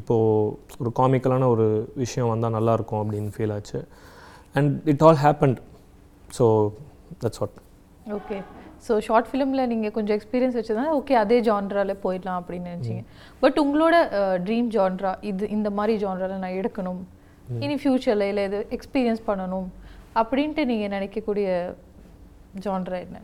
இப்போது 0.00 0.52
ஒரு 0.82 0.90
காமிக்கலான 1.00 1.48
ஒரு 1.54 1.66
விஷயம் 2.02 2.30
வந்தால் 2.32 2.56
நல்லாயிருக்கும் 2.58 3.00
அப்படின்னு 3.02 3.32
ஃபீல் 3.36 3.54
ஆச்சு. 3.56 3.80
And 4.58 4.72
it 4.92 5.04
all 5.08 5.20
happened 5.26 5.58
so 6.38 6.46
that's 7.22 7.40
what 7.42 7.58
okay 8.18 8.38
so 8.86 8.94
short 9.06 9.28
ஃபிலிமில் 9.30 9.68
நீங்கள் 9.72 9.94
கொஞ்சம் 9.96 10.16
எக்ஸ்பீரியன்ஸ் 10.18 10.56
வச்சதுனால 10.58 10.90
ஓகே 10.98 11.14
அதே 11.22 11.38
ஜான்ராவில் 11.48 12.00
போயிடலாம் 12.02 12.40
அப்படின்னு 12.40 12.72
நினச்சிங்க. 12.72 13.04
பட் 13.42 13.56
உங்களோட 13.64 13.94
ட்ரீம் 14.48 14.68
ஜான்ரா 14.76 15.12
இது 15.30 15.48
இந்த 15.56 15.70
மாதிரி 15.78 15.94
ஜான்ராவில் 16.04 16.42
நான் 16.44 16.58
எடுக்கணும் 16.60 17.00
இனி 17.64 17.76
ஃப்யூச்சரில் 17.82 18.28
இல்லை 18.30 18.44
இது 18.48 18.58
எக்ஸ்பீரியன்ஸ் 18.76 19.22
பண்ணணும் 19.28 19.68
அப்படின்ட்டு 20.20 20.62
நீங்கள் 20.70 20.92
நினைக்கக்கூடிய 20.96 21.48
ஜான்ரா 22.64 22.98
என்ன? 23.06 23.18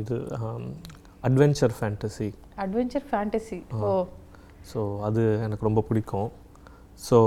இது 0.00 0.16
adventure 1.28 1.74
fantasy 1.78 2.28
adventure 2.64 3.06
fantasy 3.10 3.58
oh. 3.88 3.92
So 4.70 4.80
அது 5.06 5.22
எனக்கு 5.46 5.68
ரொம்ப 5.68 5.80
பிடிக்கும். 5.88 6.28
ஸோ 7.08 7.18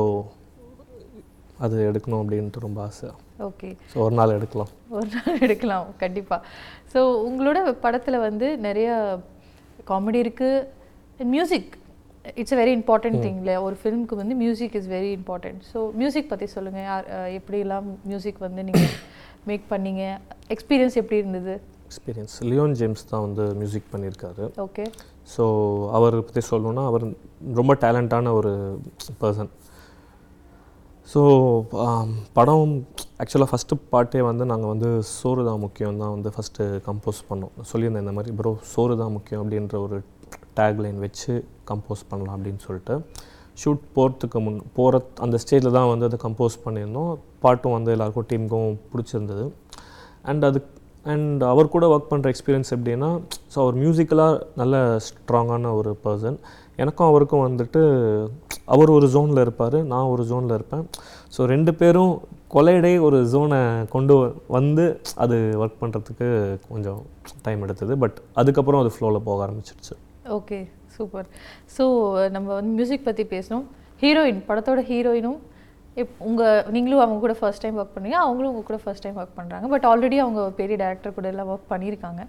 அது 1.65 1.75
எடுக்கணும் 1.89 2.21
அப்படின்ட்டு 2.23 2.65
ரொம்ப 2.67 2.79
ஆசை. 2.87 3.09
ஓகே 3.47 3.69
ஸோ 3.91 3.97
ஒரு 4.05 4.15
நாள் 4.19 4.35
எடுக்கலாம். 4.37 4.71
ஒரு 4.97 5.07
நாள் 5.15 5.41
எடுக்கலாம் 5.45 5.87
கண்டிப்பாக 6.03 6.41
ஸோ 6.93 6.99
உங்களோட 7.27 7.59
படத்தில் 7.85 8.23
வந்து 8.27 8.47
நிறைய 8.67 8.89
காமெடி 9.91 10.19
இருக்குது 10.25 11.25
music 11.33 11.73
it's 12.41 12.53
a 12.55 12.57
very 12.61 12.73
important 12.79 13.19
thing 13.25 13.39
இல்லையா? 13.41 13.59
ஒரு 13.67 13.75
ஃபிலிம்க்கு 13.81 14.15
வந்து 14.21 14.35
music 14.43 14.75
is 14.79 14.89
very 14.95 15.11
important 15.19 15.61
so 15.71 15.79
music 16.01 16.29
பற்றி 16.31 16.47
சொல்லுங்கள் 16.55 16.85
யார் 16.89 17.05
எப்படிலாம் 17.39 17.87
மியூசிக் 18.11 18.39
வந்து 18.45 18.63
நீங்கள் 18.69 18.93
மேக் 19.49 19.65
பண்ணீங்க? 19.73 20.03
எக்ஸ்பீரியன்ஸ் 20.55 20.97
எப்படி 21.01 21.19
இருந்தது? 21.23 21.55
எக்ஸ்பீரியன்ஸ் 21.89 22.35
லியோன் 22.51 22.75
ஜேம்ஸ் 22.79 23.07
தான் 23.11 23.23
வந்து 23.27 23.43
மியூசிக் 23.61 23.87
பண்ணியிருக்காரு. 23.93 24.45
ஓகே 24.65 24.85
ஸோ 25.35 25.43
அவர் 25.97 26.17
பற்றி 26.27 26.41
சொல்லணும்னா 26.51 26.83
அவர் 26.91 27.05
ரொம்ப 27.59 27.73
டேலண்டான 27.83 28.33
ஒரு 28.39 28.51
பர்சன் 29.21 29.51
ஸோ 31.11 31.21
படம் 32.37 32.73
ஆக்சுவலாக 33.23 33.49
ஃபஸ்ட்டு 33.51 33.75
பாட்டே 33.91 34.21
வந்து 34.29 34.43
நாங்கள் 34.51 34.71
வந்து 34.73 34.89
சோறு 35.17 35.41
தான் 35.49 35.61
முக்கியம் 35.65 36.01
தான் 36.01 36.13
வந்து 36.15 36.29
ஃபஸ்ட்டு 36.35 36.65
கம்போஸ் 36.87 37.21
பண்ணோம். 37.29 37.53
சொல்லியிருந்தேன் 37.71 38.05
இந்த 38.05 38.15
மாதிரி 38.17 38.33
ப்ரோ 38.39 38.51
சோறு 38.73 38.95
தான் 39.01 39.15
முக்கியம் 39.17 39.43
அப்படின்ற 39.43 39.77
ஒரு 39.85 39.97
டேக்லைன் 40.59 40.99
வச்சு 41.05 41.33
கம்போஸ் 41.71 42.07
பண்ணலாம் 42.11 42.35
அப்படின்னு 42.37 42.63
சொல்லிட்டு. 42.67 42.95
ஷூட் 43.61 43.83
போகிறதுக்கு 43.95 44.39
முன் 44.45 44.57
போகிற 44.77 45.03
அந்த 45.25 45.35
ஸ்டேஜில் 45.43 45.75
தான் 45.77 45.91
வந்து 45.91 46.07
அதை 46.09 46.17
கம்போஸ் 46.25 46.57
பண்ணியிருந்தோம். 46.65 47.13
பாட்டும் 47.43 47.75
வந்து 47.77 47.93
எல்லாருக்கும் 47.95 48.27
டீமுக்கும் 48.31 48.77
பிடிச்சிருந்தது. 48.91 49.45
அண்ட் 50.31 50.45
அது 50.49 50.59
அண்ட் 51.11 51.41
அவர் 51.49 51.73
கூட 51.73 51.85
ஒர்க் 51.93 52.09
பண்ணுற 52.11 52.31
எக்ஸ்பீரியன்ஸ் 52.33 52.71
எப்படின்னா 52.75 53.09
ஸோ 53.51 53.57
அவர் 53.63 53.75
மியூசிக்கலாக 53.81 54.39
நல்ல 54.61 54.75
ஸ்ட்ராங்கான 55.05 55.71
ஒரு 55.79 55.91
பர்சன் 56.05 56.37
எனக்கும் 56.83 57.09
அவருக்கும் 57.09 57.43
வந்துட்டு 57.45 57.81
அவர் 58.73 58.89
ஒரு 58.95 59.07
ஜோனில் 59.13 59.41
இருப்பார் 59.43 59.77
நான் 59.91 60.09
ஒரு 60.13 60.23
ஜோனில் 60.31 60.55
இருப்பேன். 60.57 60.83
ஸோ 61.35 61.43
ரெண்டு 61.53 61.71
பேரும் 61.81 62.13
கொலையடை 62.55 62.91
ஒரு 63.07 63.19
ஜோனை 63.33 63.61
கொண்டு 63.95 64.15
வந்து 64.57 64.85
அது 65.23 65.37
ஒர்க் 65.61 65.81
பண்ணுறதுக்கு 65.83 66.27
கொஞ்சம் 66.71 66.99
டைம் 67.45 67.63
எடுத்தது. 67.67 67.95
பட் 68.03 68.19
அதுக்கப்புறம் 68.41 68.83
அது 68.83 68.91
ஃப்ளோவில் 68.95 69.25
போக 69.29 69.45
ஆரம்பிச்சிருச்சு. 69.47 69.95
ஓகே 70.35 70.59
சூப்பர் 70.95 71.27
ஸோ 71.75 71.83
நம்ம 72.35 72.47
வந்து 72.59 72.71
மியூசிக் 72.79 73.07
பற்றி 73.09 73.23
பேசணும். 73.35 73.65
ஹீரோயின் 74.03 74.41
படத்தோட 74.49 74.81
ஹீரோயினும் 74.89 75.39
இப் 76.01 76.17
உங்கள் 76.27 76.65
நீங்களும் 76.73 77.01
அவங்க 77.03 77.19
கூட 77.23 77.33
ஃபர்ஸ்ட் 77.39 77.63
டைம் 77.63 77.77
ஒர்க் 77.81 77.93
பண்ணீங்க 77.95 78.17
அவங்களும் 78.23 78.51
உங்க 78.51 78.63
கூட 78.69 78.77
ஃபர்ஸ்ட் 78.83 79.05
டைம் 79.05 79.17
ஒர்க் 79.21 79.37
பண்ணுறாங்க 79.39 79.67
பட் 79.73 79.85
ஆல்ரெடி 79.91 80.17
அவங்க 80.23 80.41
பெரிய 80.59 80.75
டேரக்டர் 80.83 81.15
கூட 81.17 81.27
எல்லாம் 81.33 81.49
ஒர்க் 81.53 81.71
பண்ணியிருக்காங்க. 81.71 82.21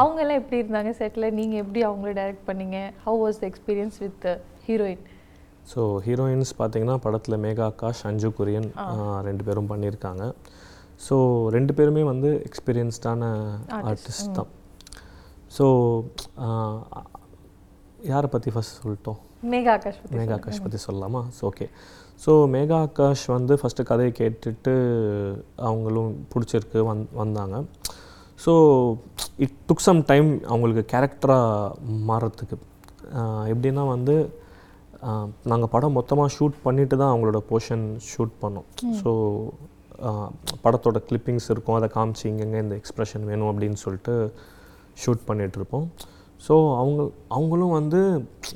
அவங்க 0.00 0.18
எல்லாம் 0.24 0.40
எப்படி 0.40 0.60
இருந்தாங்க? 0.62 0.90
செட்டில் 1.00 1.26
நீங்கள் 1.38 1.60
எப்படி 1.64 1.82
அவங்கள 1.88 2.12
டைரக்ட் 2.20 2.44
பண்ணீங்க? 2.50 2.78
How 3.04 3.18
was 3.24 3.40
the 3.42 3.46
experience 3.52 3.96
with 4.04 4.26
heroine 4.66 5.04
so 5.72 5.80
heroines 6.06 6.52
பார்த்தீங்கன்னா 6.60 6.96
படத்தில் 7.06 7.42
மேகா 7.46 7.66
ஆகாஷ் 7.70 8.04
அஞ்சு 8.10 8.30
குரியன் 8.38 8.68
ரெண்டு 9.28 9.42
பேரும் 9.46 9.70
பண்ணியிருக்காங்க. 9.72 10.24
ஸோ 11.06 11.16
ரெண்டு 11.56 11.72
பேருமே 11.78 12.02
வந்து 12.12 12.30
எக்ஸ்பீரியன்ஸ்டான 12.48 13.22
ஆர்டிஸ்ட் 13.90 14.36
தான். 14.38 14.50
ஸோ 15.56 15.66
யாரை 18.12 18.28
பற்றி 18.34 18.50
ஃபஸ்ட் 18.54 18.78
சொல்லிட்டோம்? 18.80 19.18
மேகா 19.52 19.72
ஆகாஷ் 19.76 19.98
மேகா 20.18 20.34
ஆகாஷ் 20.38 20.62
பற்றி 20.64 20.78
சொல்லலாமா? 20.86 21.20
So 21.36 21.42
okay 21.50 21.66
so 22.24 22.32
Megha 22.54 22.78
Akash 22.86 23.24
வந்து 23.36 23.54
ஃபஸ்ட்டு 23.60 23.86
கதையை 23.90 24.12
கேட்டுட்டு 24.20 24.74
அவங்களும் 25.68 26.12
பிடிச்சிருக்கு 26.32 26.80
வந் 26.90 27.02
வந்தாங்க. 27.22 27.56
So 28.44 28.52
it 29.44 29.58
took 29.68 29.84
some 29.88 30.00
time 30.10 30.30
அவங்களுக்கு 30.52 30.84
கேரக்டராக 30.94 32.00
மாறுறதுக்கு 32.10 32.56
எப்படின்னா 33.52 33.84
வந்து 33.94 34.16
நாங்கள் 35.50 35.70
படம் 35.74 35.96
மொத்தமாக 35.98 36.34
ஷூட் 36.36 36.56
பண்ணிட்டு 36.66 36.94
தான் 37.00 37.12
அவங்களோட 37.12 37.38
போர்ஷன் 37.50 37.84
ஷூட் 38.10 38.34
பண்ணோம். 38.42 38.66
ஸோ 39.00 39.10
படத்தோட 40.64 40.98
கிளிப்பிங்ஸ் 41.08 41.48
இருக்கும் 41.52 41.76
அதை 41.78 41.88
காமிச்சு 41.96 42.24
இங்கங்க 42.30 42.58
இந்த 42.64 42.74
எக்ஸ்ப்ரெஷன் 42.80 43.26
வேணும் 43.30 43.50
அப்படின்னு 43.50 43.78
சொல்லிட்டு 43.84 44.14
ஷூட் 45.02 45.22
பண்ணிகிட்ருப்போம் 45.28 45.86
ஸோ 46.46 46.54
அவங்க 46.80 47.00
அவங்களும் 47.36 47.76
வந்து 47.78 48.00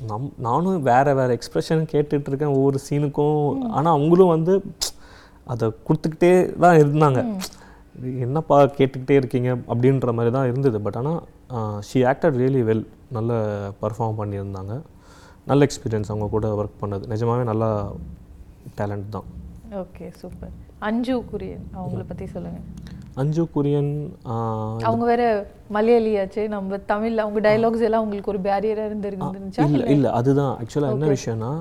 நம் 0.09 0.27
நானும் 0.47 0.83
வேறு 0.89 1.11
வேறு 1.19 1.35
எக்ஸ்ப்ரெஷன் 1.37 1.81
கேட்டுட்டு 1.93 2.29
இருக்கேன் 2.31 2.55
ஒவ்வொரு 2.57 2.79
சீனுக்கும் 2.87 3.39
ஆனால் 3.77 3.95
அவங்களும் 3.97 4.33
வந்து 4.35 4.53
அதை 5.53 5.67
கொடுத்துக்கிட்டே 5.87 6.31
தான் 6.63 6.79
இருந்தாங்க. 6.81 7.21
என்னப்பா 8.25 8.57
கேட்டுக்கிட்டே 8.77 9.15
இருக்கீங்க? 9.21 9.49
அப்படின்ற 9.71 10.11
மாதிரி 10.17 10.31
தான் 10.37 10.49
இருந்தது. 10.51 10.77
பட் 10.85 10.99
ஆனால் 11.01 11.19
ஷி 11.89 12.01
ஆக்டட் 12.11 12.39
ரியலி 12.41 12.61
வெல் 12.69 12.85
நல்ல 13.17 13.31
பர்ஃபார்ம் 13.81 14.19
பண்ணியிருந்தாங்க. 14.21 14.75
நல்ல 15.49 15.67
எக்ஸ்பீரியன்ஸ் 15.67 16.11
அவங்க 16.11 16.27
கூட 16.35 16.47
ஒர்க் 16.61 16.81
பண்ணது. 16.83 17.03
நிஜமாவே 17.13 17.45
நல்லா 17.51 17.69
டேலண்ட் 18.79 19.09
தான். 19.15 19.27
ஓகே 19.83 20.05
சூப்பர் 20.21 20.53
அஞ்சு 20.87 21.15
குரியன் 21.31 21.65
அவங்கள 21.79 22.03
பற்றி 22.11 22.25
சொல்லுங்கள் 22.35 22.67
அஞ்சு 23.19 23.43
குரியன் 23.55 23.91
அவங்க 24.87 25.05
வேற 25.11 25.23
மலையாளியாச்சு 25.75 26.41
நம்ம 26.53 26.77
தமிழ்ல 26.91 27.23
அவங்க 27.23 27.39
டயலாக்ஸ் 27.47 27.85
எல்லாம் 27.87 28.03
உங்களுக்கு 28.05 28.31
ஒரு 28.33 28.41
பேரியரா 28.47 28.83
இருந்திருந்துச்சா? 28.89 29.63
இல்லை 29.67 29.87
இல்லை. 29.95 30.11
அதுதான். 30.19 30.53
ஆக்சுவலாக 30.61 30.95
என்ன 30.95 31.09
விஷயம்னா 31.15 31.51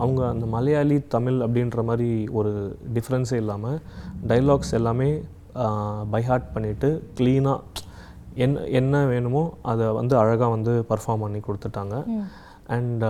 அவங்க 0.00 0.22
அந்த 0.28 0.46
மலையாளி 0.54 0.98
தமிழ் 1.16 1.38
அப்படின்ற 1.42 1.82
மாதிரி 1.84 2.10
ஒரு 2.38 2.52
டிஃப்ரென்ஸே 2.96 3.40
இல்லாமல் 3.42 3.80
டைலாக்ஸ் 4.28 4.72
எல்லாமே 4.80 5.10
பைஹார்ட் 6.14 6.48
பண்ணிவிட்டு 6.54 6.90
க்ளீனாக 7.18 7.60
என்ன 8.44 8.62
என்ன 8.78 9.04
வேணுமோ 9.06 9.42
அதை 9.72 9.86
வந்து 9.98 10.14
அழகாக 10.22 10.50
வந்து 10.56 10.72
பர்ஃபார்ம் 10.88 11.22
பண்ணி 11.24 11.40
கொடுத்துட்டாங்க. 11.48 11.96
அண்ட் 12.76 13.04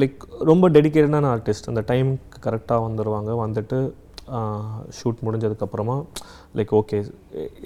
லைக் 0.00 0.22
ரொம்ப 0.50 0.70
டெடிக்கேட்டடான 0.76 1.28
ஆர்டிஸ்ட் 1.34 1.70
அந்த 1.72 1.82
டைமுக்கு 1.90 2.38
கரெக்டாக 2.46 2.84
வந்துடுவாங்க 2.86 3.30
வந்துட்டு 3.44 3.78
ஷூட் 4.98 5.22
முடிஞ்சதுக்கப்புறமா 5.26 5.96
லைக் 6.58 6.72
ஓகே 6.78 6.98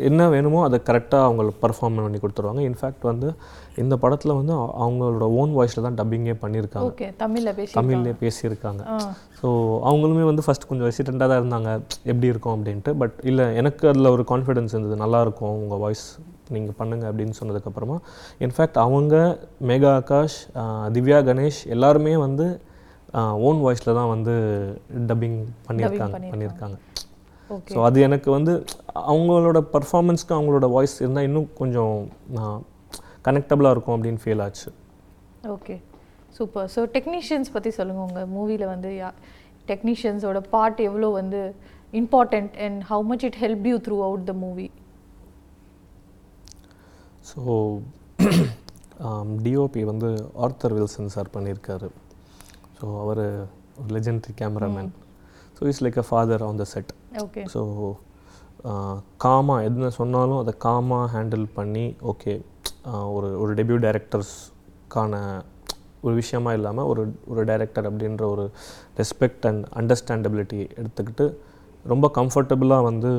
என்ன 0.09 0.29
வேணுமோ 0.35 0.61
அதை 0.67 0.79
கரெக்டாக 0.89 1.27
அவங்க 1.29 1.43
பர்ஃபார்ம் 1.65 1.97
பண்ணி 2.05 2.21
கொடுத்துருவாங்க. 2.23 2.61
இன்ஃபேக்ட் 2.69 3.05
வந்து 3.11 3.29
இந்த 3.83 3.95
படத்தில் 4.03 4.37
வந்து 4.39 4.55
அவங்களோட 4.85 5.27
ஓன் 5.41 5.53
வாய்ஸில் 5.59 5.85
தான் 5.87 5.99
டப்பிங்கே 5.99 6.35
பண்ணியிருக்காங்க. 6.45 7.11
தமிழ்ல 7.25 7.53
பேசி 7.59 7.75
தமிழ்லேயே 7.79 8.17
பேசியிருக்காங்க. 8.23 8.83
ஸோ 9.41 9.49
அவங்களுமே 9.91 10.25
வந்து 10.31 10.45
ஃபஸ்ட் 10.47 10.69
கொஞ்சம் 10.71 10.89
ரெசிடெண்ட்டாக 10.91 11.29
தான் 11.33 11.41
இருந்தாங்க. 11.43 11.71
எப்படி 12.11 12.29
இருக்கும் 12.33 12.55
அப்படின்ட்டு. 12.57 12.95
பட் 13.03 13.17
இல்லை 13.31 13.47
எனக்கு 13.63 13.85
அதில் 13.93 14.13
ஒரு 14.15 14.25
கான்ஃபிடென்ஸ் 14.33 14.75
இருந்தது. 14.77 14.97
நல்லா 15.05 15.21
இருக்கும் 15.27 15.55
உங்கள் 15.63 15.83
வாய்ஸ் 15.85 16.07
நீங்கள் 16.57 16.79
பண்ணுங்க 16.81 17.05
அப்படின்னு 17.11 17.37
சொன்னதுக்கப்புறமா. 17.41 17.99
இன்ஃபேக்ட் 18.45 18.81
அவங்க 18.87 19.15
மேகா 19.71 19.93
ஆகாஷ் 20.01 20.39
திவ்யா 20.97 21.21
கணேஷ் 21.29 21.61
எல்லாருமே 21.77 22.15
வந்து 22.27 22.47
ஓன் 23.49 23.61
வாய்ஸில் 23.65 23.97
தான் 23.99 24.11
வந்து 24.15 24.35
டப்பிங் 25.11 25.39
பண்ணியிருக்காங்க 25.67 26.19
பண்ணியிருக்காங்க. 26.33 26.77
ஸோ 27.75 27.79
அது 27.89 27.99
எனக்கு 28.07 28.29
வந்து 28.37 28.53
அவங்களோட 29.13 29.61
பர்ஃபார்மன்ஸ்க்கு 29.75 30.37
அவங்களோட 30.39 30.67
வாய்ஸ் 30.75 30.97
இருந்தால் 31.03 31.27
இன்னும் 31.29 31.49
கொஞ்சம் 31.61 31.95
கனெக்டபுளாக 33.29 33.75
இருக்கும் 33.75 33.97
அப்படின்னு 33.97 34.21
ஃபீல் 34.25 34.43
ஆச்சு. 34.47 34.71
ஓகே 35.55 35.77
சூப்பர் 36.39 36.69
ஸோ 36.75 36.81
டெக்னீஷியன்ஸ் 36.97 37.53
பற்றி 37.55 37.71
சொல்லுங்கள் 37.79 38.07
உங்கள் 38.09 38.29
மூவியில் 38.37 38.67
வந்து 38.75 38.91
டெக்னீஷியன்ஸோட 39.71 40.41
பார்ட் 40.55 40.83
எவ்வளோ 40.89 41.09
வந்து 41.21 41.41
important 42.01 42.53
and 42.67 42.79
how 42.91 43.07
much 43.11 43.25
it 43.29 43.39
help 43.45 43.67
you 43.71 43.79
throughout 44.09 44.27
the 44.31 44.35
movie 44.45 44.69
so 47.31 47.41
DOP 49.47 49.83
வந்து 49.93 50.11
ஆர்த்தர் 50.45 50.77
வில்சன் 50.77 51.13
சார் 51.17 51.35
பண்ணியிருக்காரு. 51.35 51.89
ஸோ 52.81 52.87
அவர் 53.01 53.23
ஒரு 53.81 53.89
legendary 53.89 54.33
cameraman 54.41 54.91
so 55.57 55.67
is 55.67 55.83
like 55.85 55.99
a 55.99 56.07
father 56.09 56.43
on 56.43 56.57
the 56.57 56.65
set 56.65 56.93
okay 57.19 57.43
so 57.55 57.63
காமாக 59.17 59.67
எதுன 59.69 59.87
சொன்னாலும் 59.87 60.39
அதை 60.39 60.55
காமாக 60.65 61.07
ஹேண்டில் 61.15 61.47
பண்ணி 61.55 61.97
ஓகே 62.13 62.33
ஒரு 63.13 63.29
ஒரு 63.41 63.53
டெபியூ 63.55 63.79
டைரக்டர்ஸ்க்கான 63.79 65.15
ஒரு 66.01 66.15
விஷயமா 66.15 66.53
இல்லாமல் 66.53 66.85
ஒரு 66.85 67.03
ஒரு 67.27 67.45
டைரக்டர் 67.45 67.87
அப்படின்ற 67.91 68.25
ஒரு 68.31 68.45
ரெஸ்பெக்ட் 68.97 69.47
அண்ட் 69.47 69.65
அண்டர்ஸ்டாண்டபிலிட்டி 69.81 70.61
எடுத்துக்கிட்டு 70.81 71.27
ரொம்ப 71.85 72.07
கம்ஃபர்டபுளாக 72.15 72.83
வந்து 72.83 73.11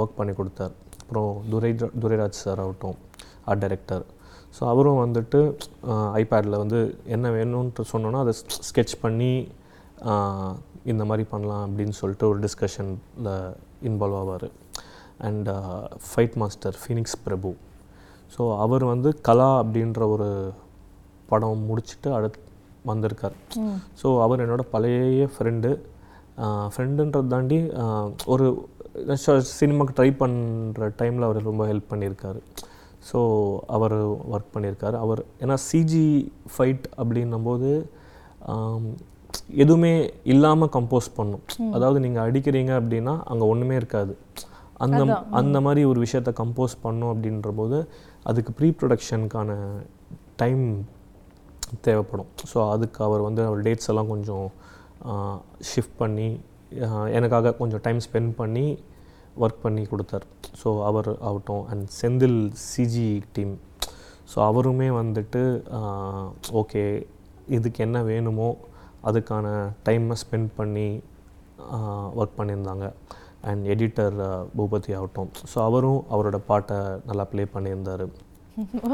ஒர்க் 0.00 0.16
பண்ணி 0.16 0.32
கொடுத்தார். 0.32 0.74
அப்புறம் 1.02 1.42
துரை 1.50 1.70
துரைராஜ் 2.02 2.42
சார் 2.44 2.60
ஆகட்டும் 2.60 2.96
ஆர்ட் 3.44 3.60
டைரக்டர் 3.60 4.04
ஸோ 4.56 4.62
அவரும் 4.72 5.02
வந்துட்டு 5.04 5.38
ஐபேடில் 6.22 6.60
வந்து 6.62 6.80
என்ன 7.14 7.30
வேணும்ன்ட்டு 7.36 7.90
சொன்னோன்னா 7.92 8.18
அதை 8.24 8.32
ஸ்கெட்ச் 8.68 8.94
பண்ணி 9.04 9.30
இந்த 10.92 11.02
மாதிரி 11.10 11.24
பண்ணலாம் 11.32 11.64
அப்படின்னு 11.66 11.94
சொல்லிட்டு 12.00 12.26
ஒரு 12.30 12.38
டிஸ்கஷனில் 12.44 13.30
இன்வால்வ் 13.88 14.18
ஆவார். 14.22 14.46
And 15.26 15.48
fight 16.08 16.36
master 16.42 16.76
Phoenix 16.82 17.16
Prabhu 17.26 17.50
so 18.34 18.42
அவர் 18.64 18.84
வந்து 18.92 19.10
கலா 19.28 19.48
அப்படின்ற 19.62 20.02
ஒரு 20.14 20.28
படம் 21.30 21.64
முடிச்சுட்டு 21.70 22.08
அடுத்து 22.18 22.40
வந்திருக்கார். 22.90 23.36
ஸோ 24.00 24.06
அவர் 24.24 24.42
என்னோட 24.44 24.62
பழைய 24.74 25.26
ஃப்ரெண்டு 25.34 25.70
ஃப்ரெண்டுன்றது 26.74 27.28
தாண்டி 27.34 27.58
ஒரு 28.34 28.46
சினிமாக்கு 29.60 29.96
ட்ரை 29.98 30.08
பண்ணுற 30.22 30.88
டைமில் 31.00 31.26
அவர் 31.28 31.48
ரொம்ப 31.50 31.62
ஹெல்ப் 31.70 31.90
பண்ணியிருக்காரு. 31.92 32.40
ஸோ 33.08 33.18
அவர் 33.76 33.96
ஒர்க் 34.34 34.52
பண்ணியிருக்காரு. 34.54 34.96
அவர் 35.04 35.20
ஏன்னா 35.42 35.56
சிஜி 35.68 36.06
ஃபைட் 36.52 36.86
அப்படின்னும்போது 37.00 37.70
எதுவுமே 39.62 39.92
இல்லாமல் 40.32 40.72
கம்போஸ் 40.76 41.08
பண்ணும். 41.18 41.44
அதாவது 41.76 41.98
நீங்கள் 42.04 42.24
அடிக்கிறீங்க 42.26 42.72
அப்படின்னா 42.80 43.14
அங்கே 43.32 43.46
ஒன்றுமே 43.52 43.76
இருக்காது. 43.80 44.14
அந்த 44.84 45.00
அந்த 45.40 45.56
மாதிரி 45.66 45.82
ஒரு 45.90 45.98
விஷயத்த 46.04 46.30
கம்போஸ் 46.40 46.74
பண்ணோம் 46.84 47.12
அப்படின்ற 47.14 47.50
போது 47.60 47.78
அதுக்கு 48.30 48.50
ப்ரீ 48.58 48.68
ப்ரொடக்ஷனுக்கான 48.78 49.50
டைம் 50.42 50.64
தேவைப்படும். 51.86 52.30
ஸோ 52.52 52.58
அதுக்கு 52.72 53.00
அவர் 53.08 53.22
வந்து 53.28 53.42
அவர் 53.50 53.60
டேட்ஸ் 53.66 53.90
எல்லாம் 53.92 54.10
கொஞ்சம் 54.14 54.46
ஷிஃப்ட் 55.70 55.96
பண்ணி 56.02 56.28
எனக்காக 57.18 57.54
கொஞ்சம் 57.60 57.82
டைம் 57.86 58.00
ஸ்பெண்ட் 58.06 58.32
பண்ணி 58.40 58.66
ஒர்க் 59.42 59.62
பண்ணி 59.64 59.82
கொடுத்தார். 59.92 60.26
ஸோ 60.60 60.68
அவர் 60.88 61.10
ஆகட்டும். 61.28 61.64
And 61.70 61.86
Senthil 62.00 62.40
CG 62.70 63.10
team 63.36 63.54
so 64.32 64.38
அவருமே 64.50 64.88
வந்துட்டு 65.00 65.42
ஓகே 66.60 66.82
இதுக்கு 67.56 67.80
என்ன 67.86 67.98
வேணுமோ 68.10 68.48
அதுக்கான 69.08 69.46
டைமை 69.86 70.16
ஸ்பெண்ட் 70.22 70.50
பண்ணி 70.58 70.88
ஒர்க் 72.20 72.38
பண்ணியிருந்தாங்க. 72.38 72.86
அண்ட் 73.48 73.64
எடிட்டர் 73.72 74.16
பூபதி 74.58 74.92
ஆகட்டும். 74.98 75.30
ஸோ 75.52 75.56
அவரும் 75.68 76.00
அவரோட 76.14 76.38
பாட்டை 76.50 76.78
நல்லா 77.08 77.26
ப்ளே 77.32 77.44
பண்ணியிருந்தார். 77.56 78.06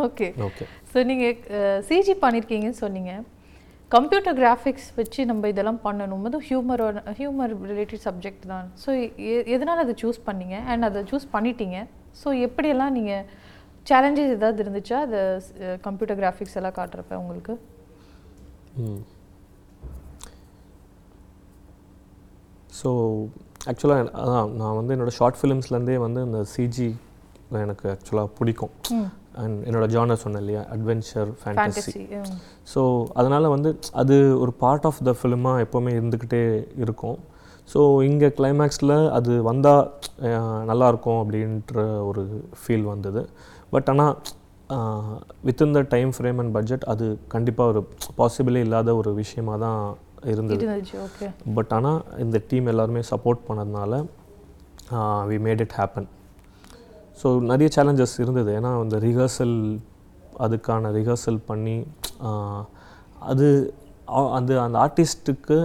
ஓகே 0.07 0.27
ஓகே 0.49 0.65
ஸோ 0.93 0.99
நீங்கள் 1.11 1.85
சிஜி 1.89 2.15
பண்ணியிருக்கீங்கன்னு 2.25 2.83
சொன்னீங்க. 2.85 3.13
கம்ப்யூட்டர் 3.95 4.37
கிராஃபிக்ஸ் 4.41 4.89
வச்சு 4.99 5.21
நம்ம 5.31 5.49
இதெல்லாம் 5.53 5.81
பண்ணணும். 5.87 6.25
அது 6.29 6.39
ஹியூமர் 6.49 6.83
ஹியூமர் 7.21 7.53
ரிலேட்டட் 7.71 8.03
சப்ஜெக்ட் 8.07 8.45
தான். 8.53 8.67
ஸோ 8.83 8.91
எதனால் 9.55 9.83
அதை 9.85 9.95
சூஸ் 10.03 10.21
பண்ணீங்க? 10.29 10.57
அண்ட் 10.73 10.87
அதை 10.89 11.01
சூஸ் 11.13 11.27
பண்ணிட்டீங்க. 11.35 11.79
ஸோ 12.21 12.29
எப்படியெல்லாம் 12.47 12.95
நீங்கள் 12.99 13.25
சேலஞ்சஸ் 13.91 14.35
ஏதாவது 14.37 14.63
இருந்துச்சா? 14.65 14.99
அது 15.07 15.19
கம்ப்யூட்டர் 15.87 16.19
கிராஃபிக்ஸ் 16.23 16.57
எல்லாம் 16.61 16.77
காட்டுறப்ப 16.81 17.21
உங்களுக்கு? 17.23 17.55
ஸோ 22.81 22.91
ஆக்சுவலாக 23.71 24.03
நான் 24.61 24.77
வந்து 24.81 24.95
என்னோடய 24.97 25.19
ஷார்ட் 25.21 25.41
ஃபிலிம்ஸ்லேருந்தே 25.41 25.97
வந்து 26.07 26.21
இந்த 26.29 26.43
சிஜி 26.53 26.91
எனக்கு 27.65 27.89
ஆக்சுவலாக 27.95 28.31
பிடிக்கும். 28.39 28.75
அண்ட் 29.43 29.59
என்னோட 29.69 29.87
ஜானர் 29.95 30.23
சொன்னேன் 30.23 30.43
இல்லையா? 30.45 30.63
அட்வென்ச்சர் 30.75 31.31
ஃபேண்டசி 31.41 31.93
ஸோ 32.73 32.83
அதனால் 33.21 33.53
வந்து 33.55 33.71
அது 34.03 34.17
ஒரு 34.43 34.53
பார்ட் 34.63 34.87
ஆஃப் 34.91 35.01
த 35.09 35.15
ஃபிலிமாக 35.21 35.65
எப்போவுமே 35.67 35.93
இருந்துக்கிட்டே 35.99 36.43
இருக்கும். 36.85 37.19
ஸோ 37.73 37.81
இங்கே 38.09 38.29
கிளைமேக்ஸில் 38.39 38.97
அது 39.17 39.33
வந்தால் 39.49 39.83
நல்லாயிருக்கும் 40.71 41.21
அப்படின்ற 41.23 41.83
ஒரு 42.11 42.23
ஃபீல் 42.61 42.87
வந்தது. 42.93 43.23
பட் 43.75 43.91
ஆனால் 43.93 44.15
within 45.49 45.77
the 45.77 45.81
time 45.95 46.11
frame 46.17 46.41
and 46.43 46.55
budget 46.57 46.87
அது 46.93 47.07
கண்டிப்பாக 47.35 47.73
ஒரு 47.73 47.83
பாசிபிளே 48.21 48.63
இல்லாத 48.67 48.95
ஒரு 49.01 49.11
விஷயமா 49.23 49.57
தான் 49.65 49.81
இருந்தது. 50.33 50.65
பட் 51.59 51.73
ஆனால் 51.79 52.01
இந்த 52.25 52.39
டீம் 52.51 52.71
எல்லாருமே 52.73 53.03
சப்போர்ட் 53.13 53.47
பண்ணதுனால 53.49 54.03
we 55.31 55.39
made 55.47 55.63
it 55.67 55.77
happen 55.81 56.09
so 57.21 57.29
நிறைய 57.45 57.69
சேலஞ்சஸ் 57.75 58.15
இருந்தது. 58.21 58.51
ஏன்னா 58.59 58.71
அந்த 58.81 58.99
ரிஹர்சல் 59.01 59.57
அதுக்கான 60.41 60.91
ரிஹர்சல் 60.95 61.41
பண்ணி 61.47 61.77
அது 63.25 63.49
அ- 64.15 64.31
அது 64.37 64.53
அந்த 64.61 64.77
ஆர்டிஸ்ட்டுக்கு 64.85 65.59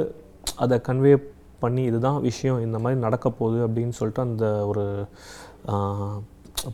அதை 0.58 0.76
கன்வே 0.88 1.14
பண்ணி 1.60 1.84
இதுதான் 1.84 2.20
விஷயம் 2.24 2.60
இந்த 2.62 2.78
மாதிரி 2.80 3.00
நடக்க 3.00 3.28
போகுது 3.34 3.68
அப்படின்னு 3.68 3.94
சொல்லிட்டு 3.96 4.22
அந்த 4.24 4.46
ஒரு 4.68 4.84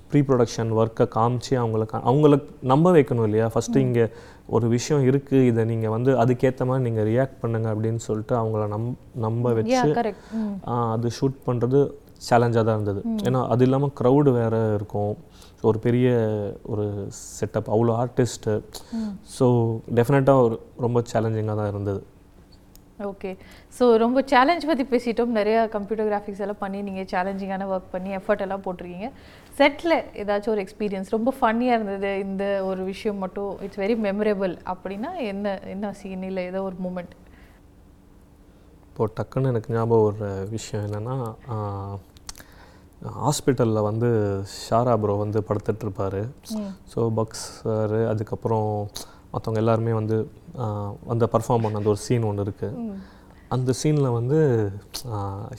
ப்ரீ 0.09 0.19
ப்ரொடக்ஷன் 0.21 0.71
ஒர்க்கை 0.77 1.05
காமிச்சு 1.15 1.53
அவங்களுக்கு 1.57 1.95
அவங்கள 2.03 2.35
நம்ப 2.63 2.87
வைக்கணும் 2.91 3.25
இல்லையா? 3.25 3.47
ஃபஸ்ட்டு 3.47 3.79
இங்கே 3.79 4.05
ஒரு 4.49 4.65
விஷயம் 4.69 5.03
இருக்குது 5.07 5.47
இதை 5.47 5.63
நீங்கள் 5.65 5.89
வந்து 5.89 6.11
அதுக்கேற்ற 6.21 6.65
மாதிரி 6.65 6.85
நீங்கள் 6.87 7.07
ரியாக்ட் 7.07 7.41
பண்ணுங்க 7.41 7.67
அப்படின்னு 7.73 8.01
சொல்லிட்டு 8.05 8.35
அவங்கள 8.35 8.63
நம் 8.67 8.87
நம்ப 9.19 9.43
வச்சு 9.57 9.73
அது 10.91 11.09
ஷூட் 11.17 11.37
பண்ணுறது 11.45 11.81
சேலஞ்சாக 12.27 12.63
தான் 12.67 12.77
இருந்தது. 12.77 13.01
ஏன்னா 13.27 13.41
அது 13.53 13.65
இல்லாமல் 13.67 13.93
க்ரௌடு 13.99 14.31
வேறு 14.39 14.61
இருக்கும். 14.77 15.13
ஒரு 15.69 15.77
பெரிய 15.85 16.07
ஒரு 16.73 16.85
செட்டப் 17.39 17.69
அவ்வளோ 17.73 17.93
ஆர்டிஸ்ட்டு 18.03 18.53
ஸோ 19.35 19.45
டெஃபினட்டாக 19.99 20.45
ஒரு 20.47 20.55
ரொம்ப 20.85 21.01
சேலஞ்சிங்காக 21.11 21.57
தான் 21.61 21.71
இருந்தது. 21.73 22.01
ஓகே 23.09 23.29
ஸோ 23.77 23.83
ரொம்ப 24.03 24.19
சேலஞ்ச் 24.31 24.67
பற்றி 24.69 24.83
பேசிட்டோம். 24.91 25.31
நிறைய 25.39 25.57
கம்ப்யூட்டர் 25.75 26.09
கிராஃபிக்ஸ் 26.09 26.41
எல்லாம் 26.45 26.59
பண்ணி 26.63 26.79
நீங்கள் 26.87 27.07
சேலஞ்சிங்கான 27.13 27.67
ஒர்க் 27.73 27.93
பண்ணி 27.93 28.11
எஃபர்ட் 28.17 28.43
எல்லாம் 28.45 28.63
போட்டிருக்கீங்க. 28.65 29.09
செட்டில் 29.59 29.95
ஏதாச்சும் 30.23 30.53
ஒரு 30.55 30.63
எக்ஸ்பீரியன்ஸ் 30.65 31.15
ரொம்ப 31.15 31.31
ஃபன்னியாக 31.39 31.77
இருந்தது 31.79 32.11
இந்த 32.27 32.43
ஒரு 32.69 32.83
விஷயம் 32.91 33.21
மட்டும். 33.23 33.51
இட்ஸ் 33.67 33.81
வெரி 33.83 33.95
மெமரபிள் 34.07 34.53
அப்படின்னா 34.73 35.11
என்ன 35.31 35.55
என்ன 35.73 35.93
சீன் 36.01 36.27
இல்லை 36.29 36.43
ஏதோ 36.51 36.61
ஒரு 36.69 36.77
மூமெண்ட் 36.85 37.15
இப்போது 38.87 39.13
டக்குன்னு 39.17 39.51
எனக்கு 39.53 39.73
ஞாபகம் 39.75 40.07
ஒரு 40.11 40.29
விஷயம் 40.55 40.85
என்னென்னா 40.87 41.17
ஹாஸ்பிட்டலில் 43.21 43.85
வந்து 43.89 44.09
ஷாரா 44.65 44.93
ப்ரோ 45.03 45.13
வந்து 45.23 45.39
படுத்துட்ருப்பார். 45.47 46.21
ஸோ 46.91 46.99
பக்ஸ் 47.19 47.45
சார் 47.63 47.95
அதுக்கப்புறம் 48.11 48.67
மற்றவங்க 49.33 49.61
எல்லாருமே 49.63 49.93
வந்து 49.99 50.17
வந்து 51.11 51.27
பர்ஃபார்ம் 51.33 51.63
பண்ண 51.65 51.79
அந்த 51.81 51.91
ஒரு 51.93 52.01
சீன் 52.05 52.27
ஒன்று 52.29 52.45
இருக்குது 52.47 52.95
அந்த 53.55 53.73
சீனில் 53.81 54.15
வந்து 54.19 54.39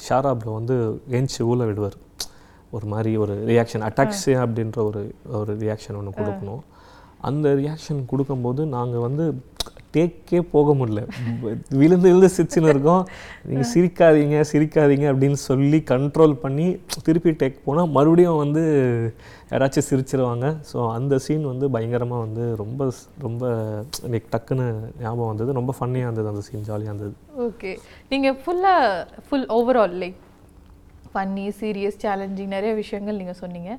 ஷாரா 0.07 0.33
ப்ரோ 0.41 0.53
வந்து 0.61 0.77
ஏஞ்சி 1.19 1.41
ஊழ 1.53 1.61
விடுவார். 1.71 1.97
ஒரு 2.77 2.87
மாதிரி 2.93 3.11
ஒரு 3.25 3.35
ரியாக்ஷன் 3.51 3.87
அட்டாக்ஸே 3.89 4.37
அப்படின்ற 4.45 4.79
ஒரு 4.91 5.03
ஒரு 5.41 5.55
ரியாக்ஷன் 5.65 5.99
ஒன்று 6.01 6.19
கொடுக்கணும். 6.21 6.63
அந்த 7.29 7.49
ரியாக்ஷன் 7.63 8.01
கொடுக்கும்போது 8.13 8.63
நாங்கள் 8.77 9.05
வந்து 9.09 9.25
டேக்கே 9.95 10.41
போக 10.55 10.75
முடியல. 10.81 11.03
விழுந்து 11.81 12.07
விழுந்து 12.09 12.31
சிரிச்சுன்னு 12.37 12.73
இருக்கோம். 12.75 13.03
நீங்கள் 13.49 13.71
சிரிக்காதீங்க 13.75 14.39
சிரிக்காதீங்க 14.53 15.07
அப்படின்னு 15.13 15.39
சொல்லி 15.49 15.79
கண்ட்ரோல் 15.93 16.35
பண்ணி 16.45 16.67
திருப்பி 17.07 17.33
டேக் 17.43 17.63
போனால் 17.67 17.93
மறுபடியும் 17.97 18.41
வந்து 18.45 18.63
யாராச்சும் 19.53 19.89
சிரிச்சிருவாங்க. 19.91 20.49
ஸோ 20.71 20.79
அந்த 20.97 21.15
சீன் 21.27 21.47
வந்து 21.53 21.69
பயங்கரமாக 21.77 22.25
வந்து 22.27 22.45
ரொம்ப 22.63 22.91
ரொம்ப 23.27 23.45
எனக்கு 24.09 24.29
டக்குன்னு 24.35 24.67
ஞாபகம் 25.05 25.31
வந்தது. 25.33 25.57
ரொம்ப 25.61 25.75
ஃபன்னியாக 25.79 26.09
இருந்தது 26.09 26.31
அந்த 26.35 26.45
சீன் 26.49 26.69
ஜாலியாக 26.69 26.93
இருந்தது. 26.93 27.15
ஓகே 27.49 27.73
நீங்கள் 28.13 28.39
ஃபுல்லாக 28.45 29.25
full 29.27 29.49
overall 29.59 29.97
like 30.03 30.21
funny 31.15 31.45
serious 31.59 31.99
challenging 32.03 32.53
நிறைய 32.57 32.73
விஷயங்கள் 32.83 33.19
நீங்கள் 33.23 33.39
சொன்னீங்க. 33.41 33.73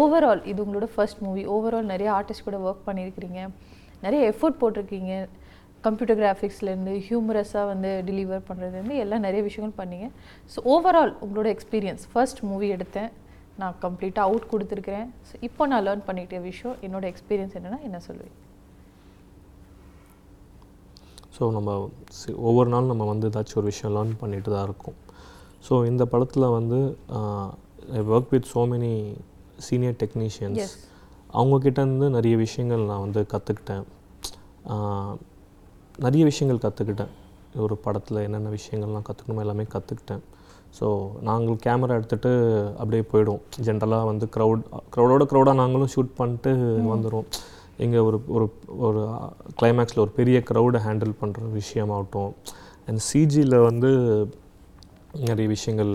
ஓவரால் 0.00 0.42
இது 0.50 0.60
உங்களோட 0.64 0.88
ஃபர்ஸ்ட் 0.94 1.22
மூவி 1.26 1.42
ஓவரால் 1.54 1.90
நிறைய 1.92 2.10
ஆர்டிஸ்ட் 2.18 2.46
கூட 2.48 2.58
ஒர்க் 2.66 2.86
பண்ணியிருக்கிறீங்க. 2.88 3.40
நிறைய 4.04 4.20
எஃபோர்ட் 4.32 4.60
போட்டிருக்கீங்க. 4.60 5.14
கம்ப்யூட்டர் 5.86 6.18
கிராஃபிக்ஸ்லேருந்து 6.22 6.94
ஹியூமரஸாக 7.08 7.66
வந்து 7.72 7.90
டெலிவர் 8.08 8.48
பண்ணுறதுலேருந்து 8.48 8.96
எல்லாம் 9.04 9.24
நிறைய 9.26 9.42
விஷயங்கள் 9.48 9.78
பண்ணீங்க. 9.82 10.08
ஸோ 10.54 10.58
ஓவரால் 10.72 11.12
உங்களோட 11.26 11.48
எக்ஸ்பீரியன்ஸ் 11.56 12.04
ஃபர்ஸ்ட் 12.12 12.42
மூவி 12.50 12.68
எடுத்தேன். 12.78 13.12
நான் 13.60 13.76
கம்ப்ளீட்டாக 13.84 14.28
அவுட் 14.30 14.50
கொடுத்துருக்கிறேன். 14.52 15.06
ஸோ 15.28 15.34
இப்போ 15.48 15.66
நான் 15.72 15.84
லேர்ன் 15.86 16.02
பண்ணிக்கிட்ட 16.08 16.40
விஷயம் 16.50 16.76
என்னோட 16.86 17.04
எக்ஸ்பீரியன்ஸ் 17.12 17.56
என்னென்னா 17.60 17.80
என்ன 17.88 18.00
சொல்லுவேன் 18.08 18.34
ஸோ 21.36 21.46
நம்ம 21.56 21.70
ஒவ்வொரு 22.48 22.68
நாளும் 22.74 22.90
நம்ம 22.92 23.06
வந்து 23.12 23.28
ஏதாச்சும் 23.30 23.58
ஒரு 23.60 23.68
விஷயம் 23.72 23.94
லேர்ன் 23.96 24.12
பண்ணிட்டு 24.20 24.50
தான் 24.52 24.66
இருக்கோம். 24.68 24.98
ஸோ 25.66 25.74
இந்த 25.90 26.02
படத்தில் 26.12 26.46
வந்து 26.58 26.78
work 28.16 28.30
with 28.34 28.50
so 28.52 28.62
many 28.72 28.92
senior 29.66 29.98
technicians. 30.02 30.72
அவங்கக்கிட்ட 31.38 31.78
இருந்து 31.84 32.06
நிறைய 32.16 32.34
விஷயங்கள் 32.44 32.86
நான் 32.90 33.04
வந்து 33.06 33.20
கற்றுக்கிட்டேன் 33.32 33.84
நிறைய 36.04 36.22
விஷயங்கள் 36.30 36.64
கற்றுக்கிட்டேன் 36.64 37.12
ஒரு 37.64 37.74
படத்தில் 37.84 38.24
என்னென்ன 38.26 38.48
விஷயங்கள்லாம் 38.56 39.06
கற்றுக்கணுமோ 39.08 39.42
எல்லாமே 39.44 39.64
கற்றுக்கிட்டேன் 39.74 40.24
ஸோ 40.78 40.86
நாங்கள் 41.28 41.60
கேமரா 41.66 41.96
எடுத்துகிட்டு 41.98 42.30
அப்படியே 42.80 43.02
போயிடுவோம். 43.12 43.42
ஜென்ரலாக 43.66 44.08
வந்து 44.10 44.26
க்ரௌட் 44.34 44.64
க்ரௌடோட 44.94 45.24
க்ரௌடாக 45.30 45.56
நாங்களும் 45.60 45.92
ஷூட் 45.94 46.16
பண்ணிட்டு 46.18 46.50
வந்துடுவோம் 46.94 47.28
இங்கே 47.84 48.00
ஒரு 48.08 48.18
ஒரு 48.36 48.46
ஒரு 48.86 49.00
கிளைமேக்ஸில் 49.60 50.02
ஒரு 50.04 50.12
பெரிய 50.18 50.38
க்ரௌடை 50.50 50.80
ஹேண்டில் 50.86 51.14
பண்ணுற 51.20 51.48
விஷயமாகட்டும். 51.60 52.32
அண்ட் 52.86 53.02
சிஜியில் 53.08 53.56
வந்து 53.68 53.90
நிறைய 55.30 55.46
விஷயங்கள் 55.54 55.94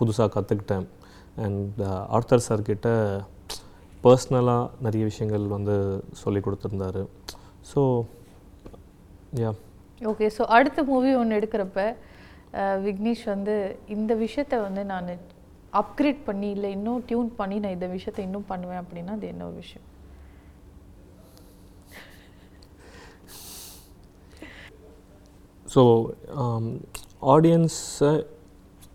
புதுசாக 0.00 0.28
கற்றுக்கிட்டேன் 0.36 0.86
அண்ட் 1.46 1.80
ஆர்த்தர் 2.16 2.46
சார்கிட்ட 2.48 2.88
பர்சனலாக 4.04 4.70
நிறைய 4.86 5.02
விஷயங்கள் 5.10 5.46
வந்து 5.56 5.76
சொல்லி 6.22 6.42
கொடுத்துருந்தாரு. 6.46 7.02
ஸோ 7.70 7.80
ஓகே 10.10 10.26
ஸோ 10.36 10.42
அடுத்த 10.56 10.82
மூவி 10.90 11.10
ஒன்று 11.20 11.38
எடுக்கிறப்ப 11.38 11.80
விக்னேஷ் 12.86 13.24
வந்து 13.34 13.54
இந்த 13.94 14.12
விஷயத்த 14.24 14.60
வந்து 14.66 14.82
நான் 14.92 15.08
அப்கிரேட் 15.80 16.20
பண்ணி 16.28 16.48
இல்லை 16.56 16.68
இன்னும் 16.76 17.02
டியூன் 17.08 17.30
பண்ணி 17.40 17.56
நான் 17.64 17.76
இந்த 17.76 17.88
விஷயத்த 17.94 18.20
இன்னும் 18.26 18.50
பண்ணுவேன் 18.50 18.80
அப்படின்னா 18.82 19.14
அது 19.18 19.26
என்ன 19.32 19.44
ஒரு 19.48 19.56
விஷயம்? 19.64 19.86
ஸோ 25.74 25.82
ஆடியன்ஸை 27.34 28.12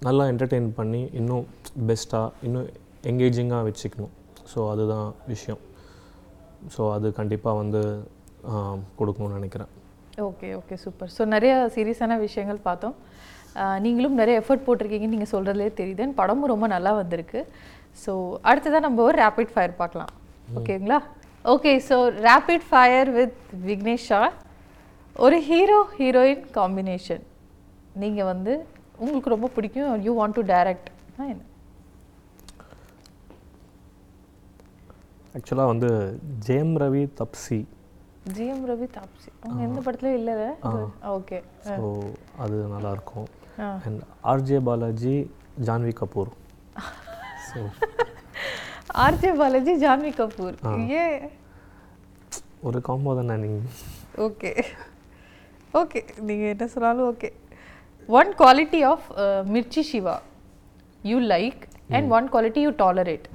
நல்லா 0.08 0.24
என்டர்டெயின் 0.32 0.70
பண்ணி 0.80 1.02
இன்னும் 1.20 1.46
பெஸ்ட்டாக 1.90 2.34
இன்னும் 2.48 2.70
எங்கேஜிங்காக 3.12 3.68
வச்சுக்கணும். 3.68 4.16
ஸோ 4.54 4.60
அதுதான் 4.72 5.08
விஷயம். 5.34 5.62
ஸோ 6.76 6.82
அது 6.96 7.08
கண்டிப்பாக 7.22 7.62
வந்து 7.62 7.82
கொடுக்கணும்னு 9.00 9.40
நினைக்கிறேன். 9.40 9.72
ஓகே 10.30 10.50
ஓகே 10.60 10.76
சூப்பர் 10.84 11.12
ஸோ 11.18 11.24
நிறைய 11.36 11.54
சீரியஸான 11.76 12.18
விஷயங்கள் 12.24 12.66
பார்த்தோம். 12.68 12.96
நீங்களும் 13.86 14.20
நிறைய 14.22 14.36
எஃபர்ட் 14.42 14.66
போட்டிருக்கீங்கன்னு 14.66 15.16
நீங்கள் 15.16 15.32
சொல்கிறதுலே 15.34 15.70
தெரியுது. 15.80 16.06
படமும் 16.20 16.52
ரொம்ப 16.54 16.68
நல்லா 16.76 16.92
வந்திருக்கு. 17.00 17.42
ஸோ 18.04 18.12
அடுத்ததான் 18.50 18.86
நம்ம 18.88 19.02
ஒரு 19.08 19.18
ரேபிட் 19.24 19.54
ஃபயர் 19.56 19.80
பார்க்கலாம். 19.82 20.12
ஓகேங்களா 20.60 21.00
okay 21.54 21.72
so 21.90 21.98
rapid 22.28 22.66
fire 22.70 23.10
with 23.18 23.40
விக்னேஷா 23.70 24.22
ஒரு 25.26 25.38
ஹீரோ 25.50 25.80
ஹீரோயின் 25.98 26.46
காம்பினேஷன் 26.60 27.24
நீங்கள் 28.04 28.30
வந்து 28.34 28.54
உங்களுக்கு 29.02 29.34
ரொம்ப 29.36 29.48
பிடிக்கும். 29.56 29.92
யூ 30.08 30.14
வாண்ட் 30.20 30.38
டு 30.40 30.44
டைரக்ட் 30.54 30.90
என்ன? 31.34 31.44
ஆக்சுவலாக 35.38 35.72
வந்து 35.74 35.90
ஜெயம் 36.48 36.76
ரவி 36.84 37.04
தப்சி 37.20 37.60
ஜிஎம் 38.32 38.66
ரவி 38.68 38.88
தாப்சி. 38.94 39.30
அவங்க 39.42 39.60
எந்த 39.64 39.80
படத்துலையும் 39.82 40.20
இல்லை 40.20 40.34
ஓகே 41.12 41.38
ஸோ 41.68 41.86
அது 42.40 42.56
நல்லாயிருக்கும் 42.74 43.28
ஆ. 43.60 43.70
And 43.86 44.02
RJ 44.32 44.60
Balaji 44.68 45.16
Janhvi 45.68 45.94
Kapoor 46.00 46.32
so 47.48 47.60
RJ 49.04 49.32
Balaji 49.36 49.74
Janhvi 49.84 50.12
Kapoor 50.16 50.56
ஏ. 50.94 51.06
ஒரு 52.64 52.80
காம்போ 52.88 53.14
தானே 53.16 53.36
நீங்கள் 53.38 53.66
ஓகே 54.26 54.52
ஓகே 55.74 56.00
நீங்கள் 56.22 56.52
என்ன 56.52 56.66
சொன்னாலும் 56.74 57.08
okay 57.10 57.30
one 58.10 58.32
quality 58.40 58.82
of 58.90 59.06
Mirchi 59.54 59.84
Siva 59.90 60.16
you 61.04 61.18
like 61.30 61.62
and 61.96 62.10
one 62.14 62.28
quality 62.34 62.62
you 62.66 62.72
tolerate 62.80 63.26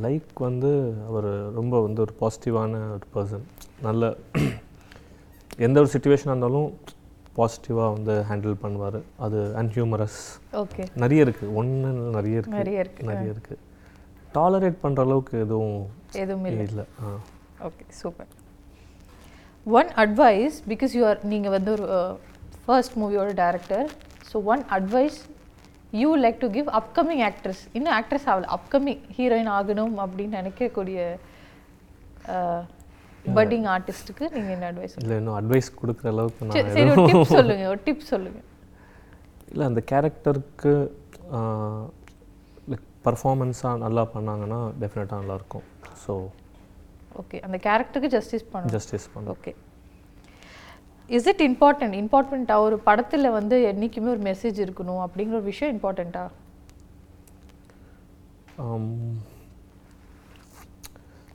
like 0.00 0.40
வந்து 0.40 0.70
அவர் 1.08 1.28
ரொம்ப 1.54 1.80
வந்து 1.80 2.00
ஒரு 2.00 2.14
பாசிட்டிவான 2.20 2.80
ஒரு 2.92 3.06
பர்சன் 3.14 3.44
நல்ல 3.80 4.04
எந்த 5.58 5.76
ஒரு 5.80 5.90
சுச்சுவேஷனாக 5.92 6.34
இருந்தாலும் 6.34 6.70
பாசிட்டிவாக 7.36 7.92
வந்து 7.96 8.14
ஹேண்டில் 8.30 8.56
பண்ணுவார். 8.62 8.96
அது 9.18 9.38
அண்ட் 9.54 9.72
ஹியூமரஸ் 9.76 10.18
ஓகே 10.52 10.84
நிறைய 10.94 11.24
இருக்குது 11.24 11.52
ஒன்று 11.54 11.90
நிறைய 12.10 12.40
இருக்குது 12.40 12.58
நிறைய 12.58 12.78
இருக்கு. 12.80 13.04
நிறைய 13.04 13.34
இருக்குது 13.34 13.58
டாலரேட் 14.32 14.82
பண்ணுற 14.82 15.00
அளவுக்கு 15.00 15.34
எதுவும் 15.38 15.78
எதுவும் 16.14 16.46
இல்லை. 16.46 16.66
இல்லை. 16.66 16.84
ஆ. 17.02 17.08
Okay 17.60 17.84
super 18.00 18.30
one 19.66 19.90
advice 19.96 20.58
because 20.68 20.92
you 20.98 21.02
are 21.06 21.20
நீங்கள் 21.24 21.50
வந்து 21.50 21.72
ஒரு 21.72 21.86
ஃபர்ஸ்ட் 22.64 22.96
மூவியோட 22.98 23.30
director 23.42 23.86
so 24.30 24.44
one 24.44 24.64
advice 24.70 25.18
you 26.02 26.10
like 26.24 26.38
to 26.44 26.48
give 26.56 26.68
upcoming 26.80 27.22
actress 27.28 27.62
இன்னும் 27.78 27.94
ஆக்ட்ரஸ் 27.98 28.26
ஆகல. 28.32 28.48
அப்கமிங் 28.56 29.02
ஹீரோயின் 29.16 29.50
ஆகணும் 29.58 29.94
அப்படின்னு 30.04 30.40
நினைக்கக்கூடிய 30.40 30.98
பட்டிங் 33.38 33.66
ஆர்டிஸ்ட்டுக்கு 33.74 34.24
நீங்கள் 34.34 34.54
என்ன 34.56 34.66
அட்வைஸ் 34.70 34.94
இல்லை 35.02 35.16
இன்னும் 35.20 35.36
அட்வைஸ் 35.40 35.70
கொடுக்குற 35.80 36.08
அளவுக்கு 36.14 36.62
சரி 36.76 36.90
ஒரு 36.94 37.06
டிப் 37.10 37.32
சொல்லுங்க. 37.38 37.64
ஒரு 37.72 37.80
டிப் 37.86 38.04
சொல்லுங்க. 38.12 38.40
இல்லை 39.52 39.64
அந்த 39.70 39.80
கேரக்டருக்கு 39.92 40.72
லைக் 42.70 42.86
பர்ஃபார்மன்ஸாக 43.06 43.82
நல்லா 43.84 44.04
பண்ணாங்கன்னா 44.14 44.60
டெஃபினட்டாக 44.82 45.20
நல்லாயிருக்கும் 45.22 45.66
ஸோ 46.04 46.14
ஓகே 47.22 47.40
அந்த 47.46 47.58
கேரக்டருக்கு 47.66 48.12
ஜஸ்டிஸ் 48.16 48.46
பண்ணணும். 48.52 48.72
ஜஸ்டிஸ் 48.76 49.08
பண்ண 49.14 49.34
ஓகே 49.36 49.52
இஸ் 51.16 51.28
இட் 51.32 51.42
இம்பார்ட்டன்ட் 51.48 51.96
இம்பார்ட்டண்ட்டா 52.02 52.56
ஒரு 52.66 52.76
படத்தில் 52.88 53.34
வந்து 53.38 53.56
என்றைக்குமே 53.70 54.10
ஒரு 54.16 54.22
மெசேஜ் 54.30 54.58
இருக்கணும் 54.64 55.02
அப்படிங்கிற 55.06 55.36
ஒரு 55.40 55.48
விஷயம் 55.52 55.72
இம்பார்ட்டண்ட்டா 55.76 56.24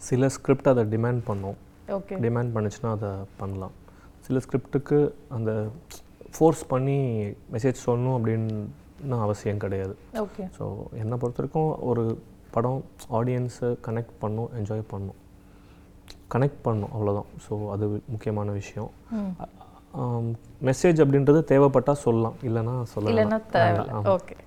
சில 0.07 0.27
ஸ்கிரிப்ட் 0.35 0.69
அதை 0.71 0.83
டிமாண்ட் 0.93 1.21
பண்ணும். 1.29 1.57
ஓகே 1.97 2.19
டிமாண்ட் 2.25 2.53
பண்ணுச்சுன்னா 2.55 2.89
அதை 2.97 3.09
பண்ணலாம். 3.41 3.73
சில 4.25 4.39
ஸ்கிரிப்டுக்கு 4.45 4.99
அந்த 5.37 5.51
ஃபோர்ஸ் 6.35 6.63
பண்ணி 6.73 6.97
மெசேஜ் 7.55 7.83
சொல்லணும் 7.87 8.15
அப்படின்னு 8.17 9.17
அவசியம் 9.25 9.61
கிடையாது. 9.63 9.93
ஓகே 10.23 10.43
ஸோ 10.57 10.65
என்னை 11.01 11.17
பொறுத்த 11.21 11.41
வரைக்கும் 11.41 11.71
ஒரு 11.89 12.03
படம் 12.55 12.81
ஆடியன்ஸை 13.19 13.69
கனெக்ட் 13.87 14.15
பண்ணும் 14.23 14.51
என்ஜாய் 14.59 14.89
பண்ணும். 14.93 15.19
கனெக்ட் 16.33 16.61
பண்ணும் 16.67 16.93
அவ்வளோதான் 16.95 17.29
ஸோ 17.45 17.53
அது 17.73 17.85
முக்கியமான 18.13 18.51
விஷயம். 18.61 18.91
மெசேஜ் 20.67 20.99
அப்படின்றது 21.03 21.43
தேவைப்பட்டால் 21.43 22.03
சொல்லலாம். 22.05 22.35
இல்லைன்னா 22.41 22.83
சொல்ல 22.93 23.09
இல்லைன்னா. 23.11 23.39
தேவை. 23.55 23.85
ஓகே. 24.15 24.37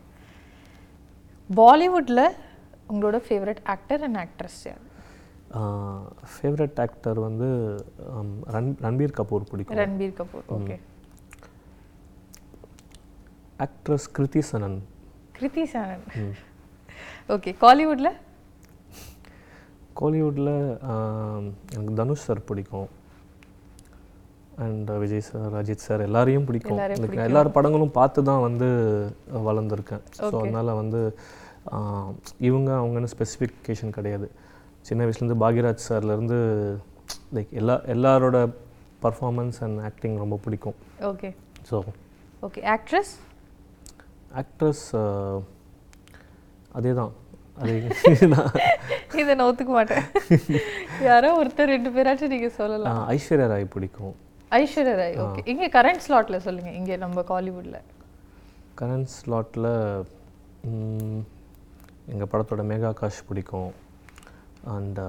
பாலிவுட்ல 1.57 2.21
உங்களோட 2.93 3.17
ஃபேவரட் 3.29 3.63
ஆக்டர் 3.75 4.03
அண்ட் 4.03 4.19
ஆக்ட்ரஸ் 4.25 4.61
யார்? 4.69 4.85
ஃபேவரட் 6.33 6.79
ஆக்டர் 6.85 7.19
வந்து 7.19 7.49
ரன் 8.55 8.77
ரன்பீர் 8.83 9.17
கபூர் 9.21 9.45
பிடிக்கும். 9.51 9.77
Ranbir 9.77 10.15
Kapoor. 10.21 10.47
Okay. 10.59 10.77
Actress 13.65 14.09
Kriti 14.19 14.43
Sanon. 14.53 14.79
Kriti 15.39 15.65
Sanon. 15.73 16.05
Okay 17.29 17.51
காலிவுட்ல 17.61 18.09
கோலிவுட்டில் 20.01 20.55
எனக்கு 21.75 21.95
தனுஷ் 21.95 22.25
சார் 22.27 22.45
பிடிக்கும். 22.45 22.89
And 24.65 24.91
Vijay 25.03 25.25
sir 25.29 25.55
Ajith 25.61 25.85
sir 25.87 26.05
எல்லாரையும் 26.07 26.47
பிடிக்கும். 26.49 26.79
எனக்கு 26.97 27.19
எல்லார் 27.27 27.55
படங்களும் 27.57 27.97
பார்த்து 27.99 28.23
தான் 28.31 28.45
வந்து 28.47 28.69
வளர்ந்துருக்கேன். 29.49 30.03
ஸோ. 30.19 30.33
அதனால் 30.41 30.79
வந்து 30.81 31.01
இவங்க 32.49 32.71
அவங்கன்னு 32.81 33.13
ஸ்பெசிஃபிகேஷன் 33.15 33.97
கிடையாது. 33.99 34.29
சின்ன 34.89 35.07
வயசுலேருந்து 35.07 35.41
பாக்யராஜ் 35.45 35.87
சார்லேருந்து 35.89 36.39
லைக் 37.37 37.53
எல்லா 37.61 37.77
எல்லாரோட 37.95 38.39
பர்ஃபார்மன்ஸ் 39.05 39.59
அண்ட் 39.67 39.81
ஆக்டிங் 39.89 40.17
ரொம்ப 40.25 40.39
பிடிக்கும். 40.45 40.77
Okay 41.13 41.31
so 41.71 41.79
okay 42.49 42.63
actress 42.77 43.15
actress 44.43 44.85
அதே 46.79 46.93
தான் 47.01 47.15
இதை 49.21 49.33
நான் 49.37 49.49
ஒத்துக்க 49.51 49.73
மாட்டேன். 49.77 50.05
யாரோ 51.07 51.29
ஒருத்தர் 51.41 51.73
ரெண்டு 51.75 51.91
பேராச்சும் 51.95 52.33
நீங்க 52.35 52.49
சொல்லலாம். 52.59 52.99
ஐஸ்வர்யா 53.15 53.47
ராய் 53.53 53.65
பிடிக்கும். 53.75 54.15
ஐஸ்வர்யா 54.53 54.95
ராய் 54.99 55.17
ஓகே 55.25 55.41
இங்க 55.53 55.67
கரண்ட் 55.75 56.05
ஸ்லாட்ல 56.05 56.37
சொல்லுங்க 56.45 56.71
இங்க 56.73 56.93
நம்ம 56.97 57.23
காலிவுட்ல 57.31 57.79
கரண்ட் 58.79 59.11
ஸ்லாட்டில் 59.15 59.71
எங்கள் 62.13 62.31
படத்தோட 62.33 62.63
மேகா 62.69 62.91
ஆகாஷ் 62.91 63.27
பிடிக்கும். 63.29 63.71
And 64.75 65.01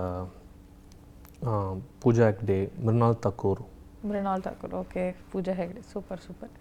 Pooja 2.01 2.25
Hegde 2.29 2.57
Mrunal 2.85 3.21
Thakur 3.25 3.61
Mrunal 4.07 4.43
Thakur 4.43 4.75
okay 4.81 5.03
Pooja 5.31 5.53
Hegde 5.59 5.81
super 5.91 6.21
super 6.25 6.51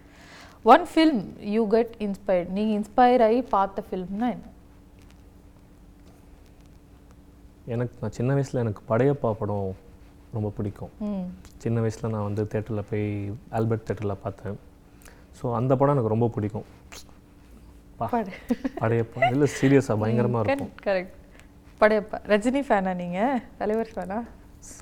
one 0.65 0.85
film 0.93 1.21
you 1.55 1.63
get 1.75 1.93
inspired 2.07 2.53
நீங்க 2.57 2.73
இன்ஸ்பயர் 2.79 3.25
ஆகி 3.27 3.41
பார்த்த 3.53 3.85
ஃபில்ம்னா 3.89 4.29
என்ன? 4.37 4.47
எனக்கு 7.75 7.95
நான் 8.03 8.17
சின்ன 8.17 8.35
வயசில் 8.35 8.63
எனக்கு 8.63 8.83
படையப்பா 8.89 9.31
படம் 9.41 9.69
ரொம்ப 10.37 10.49
பிடிக்கும். 10.57 10.93
சின்ன 11.63 11.81
வயசில் 11.85 12.13
நான் 12.15 12.27
வந்து 12.29 12.43
தேட்டரில் 12.53 12.89
போய் 12.91 13.07
ஆல்பர்ட் 13.59 13.87
தேட்டரில் 13.89 14.23
பார்த்தேன். 14.25 14.59
ஸோ 15.39 15.45
அந்த 15.59 15.73
படம் 15.81 15.95
எனக்கு 15.97 16.15
ரொம்ப 16.15 16.29
பிடிக்கும். 16.37 16.67
படையப்பா. 18.83 19.21
இல்லை 19.35 19.47
சீரியஸாக 19.59 19.97
பயங்கரமாக 20.03 20.43
இருக்கும். 20.45 20.73
கரெக்ட் 20.89 21.15
படையப்பா. 21.81 22.19
ரஜினி 22.33 22.61
ஃபேனா 22.69 22.93
நீங்க? 23.03 23.21
தலைவர் 23.63 23.95
ஃபேனா 23.95 24.19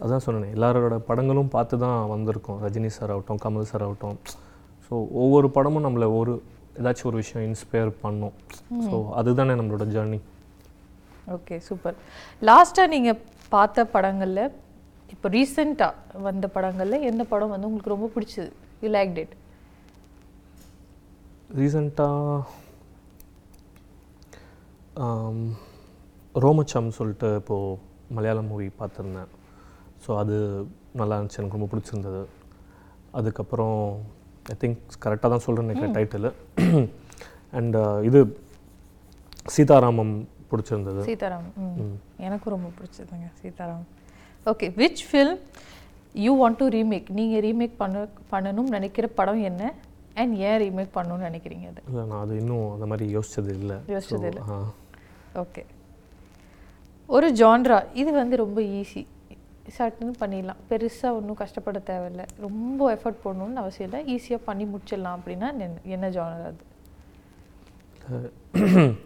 அதான் 0.04 0.22
சொன்னேன் 0.24 0.52
எல்லாரோட 0.56 0.96
படங்களும் 1.08 1.50
பார்த்து 1.54 1.74
தான் 1.84 1.98
வந்திருக்கோம். 2.12 2.60
ரஜினி 2.66 2.90
சார் 2.98 3.12
ஆகட்டும் 3.14 3.40
கமல் 3.44 3.70
சார் 3.70 3.84
ஆகட்டும். 3.86 4.18
ஸோ 4.84 4.94
ஒவ்வொரு 5.22 5.48
படமும் 5.56 5.86
நம்மளை 5.86 6.06
ஒரு 6.20 6.34
ஏதாச்சும் 6.80 7.08
ஒரு 7.10 7.18
விஷயம் 7.22 7.44
இன்ஸ்பயர் 7.48 7.90
பண்ணும். 8.04 8.34
ஸோ 8.86 8.96
அதுதானே 9.20 9.54
நம்மளோட 9.60 9.86
ஜேர்னி 9.94 10.20
ஓகே 11.34 11.56
சூப்பர் 11.68 11.96
லாஸ்ட்டாக 12.48 12.92
நீங்கள் 12.94 13.20
பார்த்த 13.54 13.84
படங்களில் 13.94 14.44
இப்போ 15.12 15.28
ரீசெண்டாக 15.28 15.94
வந்த 16.26 16.46
படங்களில் 16.54 17.06
எந்த 17.10 17.22
படம் 17.24 17.52
வந்து 17.54 17.68
உங்களுக்கு 17.68 17.94
ரொம்ப 17.94 18.08
பிடிச்சது? 18.14 18.50
யூ 18.82 18.88
லைக் 18.90 19.12
டேட் 19.18 19.34
ரீசண்டாக 21.58 22.44
ரோமச்சம் 26.34 26.96
சொல்லிட்டு 26.98 27.28
இப்போது 27.40 27.78
மலையாளம் 28.16 28.50
மூவி 28.50 28.66
பார்த்துருந்தேன். 28.80 29.30
ஸோ 30.04 30.10
அது 30.22 30.34
நல்லா 30.94 31.14
இருந்துச்சு 31.16 31.40
எனக்கு 31.40 31.58
ரொம்ப 31.58 31.68
பிடிச்சிருந்தது. 31.72 32.22
அதுக்கப்புறம் 33.12 33.78
ஐ 34.52 34.56
திங்க் 34.62 34.80
கரெக்டாக 35.04 35.30
தான் 35.32 35.44
சொல்கிறேன் 35.46 35.66
நினைக்கிறேன் 35.66 35.96
டைட்டில் 35.96 36.28
அண்ட் 37.52 37.76
இது 38.08 38.20
சீதாராமம் 39.54 40.14
பிடிச்சிருந்தது. 40.50 41.00
சீதாராம் 41.08 41.46
ம். 41.62 41.74
ம். 41.84 41.96
எனக்கும் 42.26 42.54
ரொம்ப 42.54 42.68
பிடிச்சதுங்க 42.78 43.28
Sitaram 43.40 43.86
okay 44.46 44.70
which 44.76 44.96
film 45.12 45.38
you 46.14 46.48
want 46.48 46.56
to 46.56 46.68
remake 46.68 47.10
நீங்கள் 47.10 47.40
ரீமேக் 47.40 47.72
பண்ண 47.76 48.06
பண்ணணும்னு 48.32 48.68
நினைக்கிற 48.68 49.06
படம் 49.06 49.42
என்ன? 49.42 49.74
அண்ட் 50.14 50.36
ஏன் 50.36 50.60
ரீமேக் 50.60 50.90
பண்ணணும்னு 50.94 51.26
நினைக்கிறீங்க 51.28 51.68
அது? 51.68 51.82
இல்லை 51.88 52.04
நான் 52.04 52.20
அது 52.20 52.38
இன்னும் 52.38 52.72
அந்த 52.72 52.86
மாதிரி 52.86 53.16
யோசிச்சது 53.16 53.48
இல்லை. 53.48 53.76
யோசிச்சது 53.86 54.26
இல்ல. 54.26 54.42
ஓகே 55.34 55.64
ஒரு 57.06 57.32
ஜான்ரா 57.32 57.86
இது 57.94 58.12
வந்து 58.12 58.36
ரொம்ப 58.36 58.60
ஈஸி 58.60 59.06
சட்டுன்னு 59.78 60.12
பண்ணிடலாம். 60.20 60.56
பெருசாக 60.70 61.12
ஒன்றும் 61.12 61.34
கஷ்டப்பட 61.34 61.82
தேவையில்ல. 61.86 62.26
ரொம்ப 62.36 62.94
எஃபர்ட் 62.94 63.16
போடணும்னு 63.24 63.54
அவசியம் 63.54 63.92
இல்லை. 63.92 64.16
ஈஸியாக 64.16 64.40
பண்ணி 64.44 64.64
முடிச்சிடலாம் 64.64 65.16
அப்படின்னா 65.16 65.58
என்ன- 65.58 65.80
என்ன 65.82 66.10
ஜானர் 66.10 66.44
அது? 66.44 66.64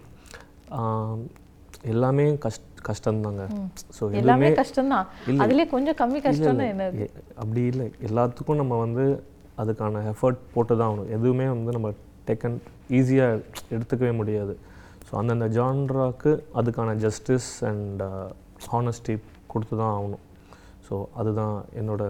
எல்லாமே 1.82 2.38
கஷ்ட 2.38 2.62
கஷ்டம்தாங்க. 2.88 3.44
ஸோ 3.96 4.02
எல்லாமே 4.20 4.48
கஷ்டம்தான். 4.60 5.06
அதுலேயே 5.44 5.66
கொஞ்சம் 5.74 5.98
கம்மி 6.00 6.20
கஷ்டம்னா 6.26 6.66
என்ன 6.72 6.86
அப்படி 7.42 7.62
இல்லை. 7.72 7.86
எல்லாத்துக்கும் 8.08 8.60
நம்ம 8.62 8.78
வந்து 8.84 9.04
அதுக்கான 9.62 10.02
எஃபர்ட் 10.12 10.40
போட்டு 10.54 10.72
தான் 10.80 10.88
ஆகணும். 10.88 11.10
எதுவுமே 11.16 11.46
வந்து 11.54 11.76
நம்ம 11.76 11.90
டேக்கன் 12.28 12.58
ஈஸியாக 12.98 13.40
எடுத்துக்கவே 13.74 14.12
முடியாது. 14.20 14.54
ஸோ 15.06 15.12
அந்தந்த 15.20 15.48
ஜான்ராக்கு 15.58 16.32
அதுக்கான 16.60 16.96
ஜஸ்டிஸ் 17.04 17.50
அண்ட் 17.70 18.02
ஹானஸ்டி 18.72 19.14
கொடுத்து 19.52 19.74
தான் 19.82 19.92
ஆகணும். 19.96 20.24
ஸோ 20.88 20.96
அதுதான் 21.20 21.56
என்னோட 21.80 22.02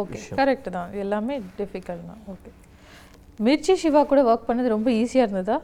ஓகே 0.00 0.20
கரெக்ட் 0.40 0.68
தான். 0.76 0.90
எல்லாமே 1.04 1.34
டிஃபிகல்ட் 1.58 2.06
தான். 2.10 2.22
ஓகே 2.32 2.50
மிர்ச்சி 3.46 3.74
சிவா 3.82 4.00
கூட 4.10 4.20
ஒர்க் 4.30 4.48
பண்ணது 4.48 4.68
ரொம்ப 4.76 4.88
ஈஸியாக 5.00 5.26
இருந்ததா? 5.26 5.56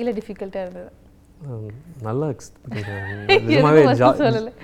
இல்லை 0.00 0.12
டிஃபிகல்ட்டாக 0.18 0.64
இருந்ததா? 0.66 0.90
நல்ல 2.06 2.22
நிஜமாவே. 3.30 3.80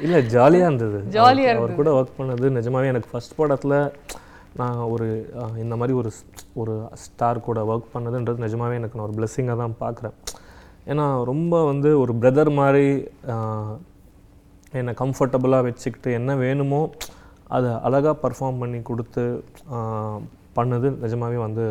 இல்லை 0.05 0.21
ஜாலியாக 0.35 0.69
இருந்தது. 0.69 0.99
Jolly-ஆ 1.17 1.53
அவர் 1.59 1.75
கூட 1.81 1.91
ஒர்க் 1.99 2.19
பண்ணது 2.19 2.47
நிஜமாவே 2.57 2.91
எனக்கு 2.93 3.11
ஃபர்ஸ்ட் 3.13 3.37
படத்தில் 3.37 3.77
நான் 4.61 4.79
ஒரு 4.95 5.07
இந்த 5.57 5.75
மாதிரி 5.77 5.95
ஒரு 6.01 6.11
ஒரு 6.63 6.75
ஸ்டார் 7.05 7.41
கூட 7.41 7.61
ஒர்க் 7.73 7.93
பண்ணதுன்றது 7.95 8.45
நிஜமாவே 8.47 8.79
எனக்கு 8.81 8.99
நான் 8.99 9.07
ஒரு 9.09 9.17
பிளெஸ்ஸிங்காக 9.19 9.59
தான் 9.63 9.77
பார்க்குறேன் 9.81 10.17
ஏன்னா 10.87 11.07
ரொம்ப 11.25 11.65
வந்து 11.65 11.91
ஒரு 12.01 12.15
பிரதர் 12.15 12.53
மாதிரி 12.53 12.87
என்னை 14.73 14.95
கம்ஃபர்டபுளாக 15.03 15.67
வச்சுக்கிட்டு 15.69 16.11
என்ன 16.13 16.37
வேணுமோ 16.37 16.83
அதை 17.49 17.73
அழகாக 17.83 18.17
பர்ஃபார்ம் 18.25 18.61
பண்ணி 18.63 18.81
கொடுத்து 18.83 19.25
பண்ணது 20.57 20.91
நிஜமாவே 21.05 21.41
வந்து 21.47 21.67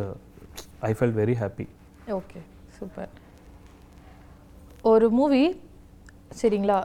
I 0.89 0.93
fell 0.99 1.17
very 1.21 1.37
happy 1.41 1.67
okay 2.11 2.41
super 2.79 3.11
ஒரு 4.83 5.07
மூவி 5.17 5.43
சரிங்களா? 6.39 6.77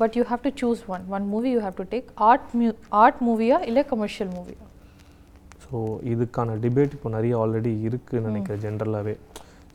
But 0.00 0.14
you 0.18 0.22
have 0.28 0.42
to 0.46 0.50
choose 0.60 0.82
one 0.94 1.02
one 1.16 1.24
movie 1.32 1.48
you 1.54 1.60
have 1.64 1.76
to 1.80 1.86
take 1.94 2.08
art 2.28 2.46
mu 2.58 2.70
art 3.02 3.18
மூவியா 3.28 3.58
இல்லை 3.70 3.82
கமர்ஷியல் 3.92 4.30
மூவியா 4.36 4.60
ஸோ 5.64 5.78
இதுக்கான 6.12 6.56
டிபேட் 6.64 6.94
இப்போ 6.96 7.10
நிறைய 7.16 7.34
ஆல்ரெடி 7.42 7.72
இருக்குன்னு 7.88 8.30
நினைக்கிறேன் 8.30 8.62
ஜென்ரலாகவே 8.64 9.14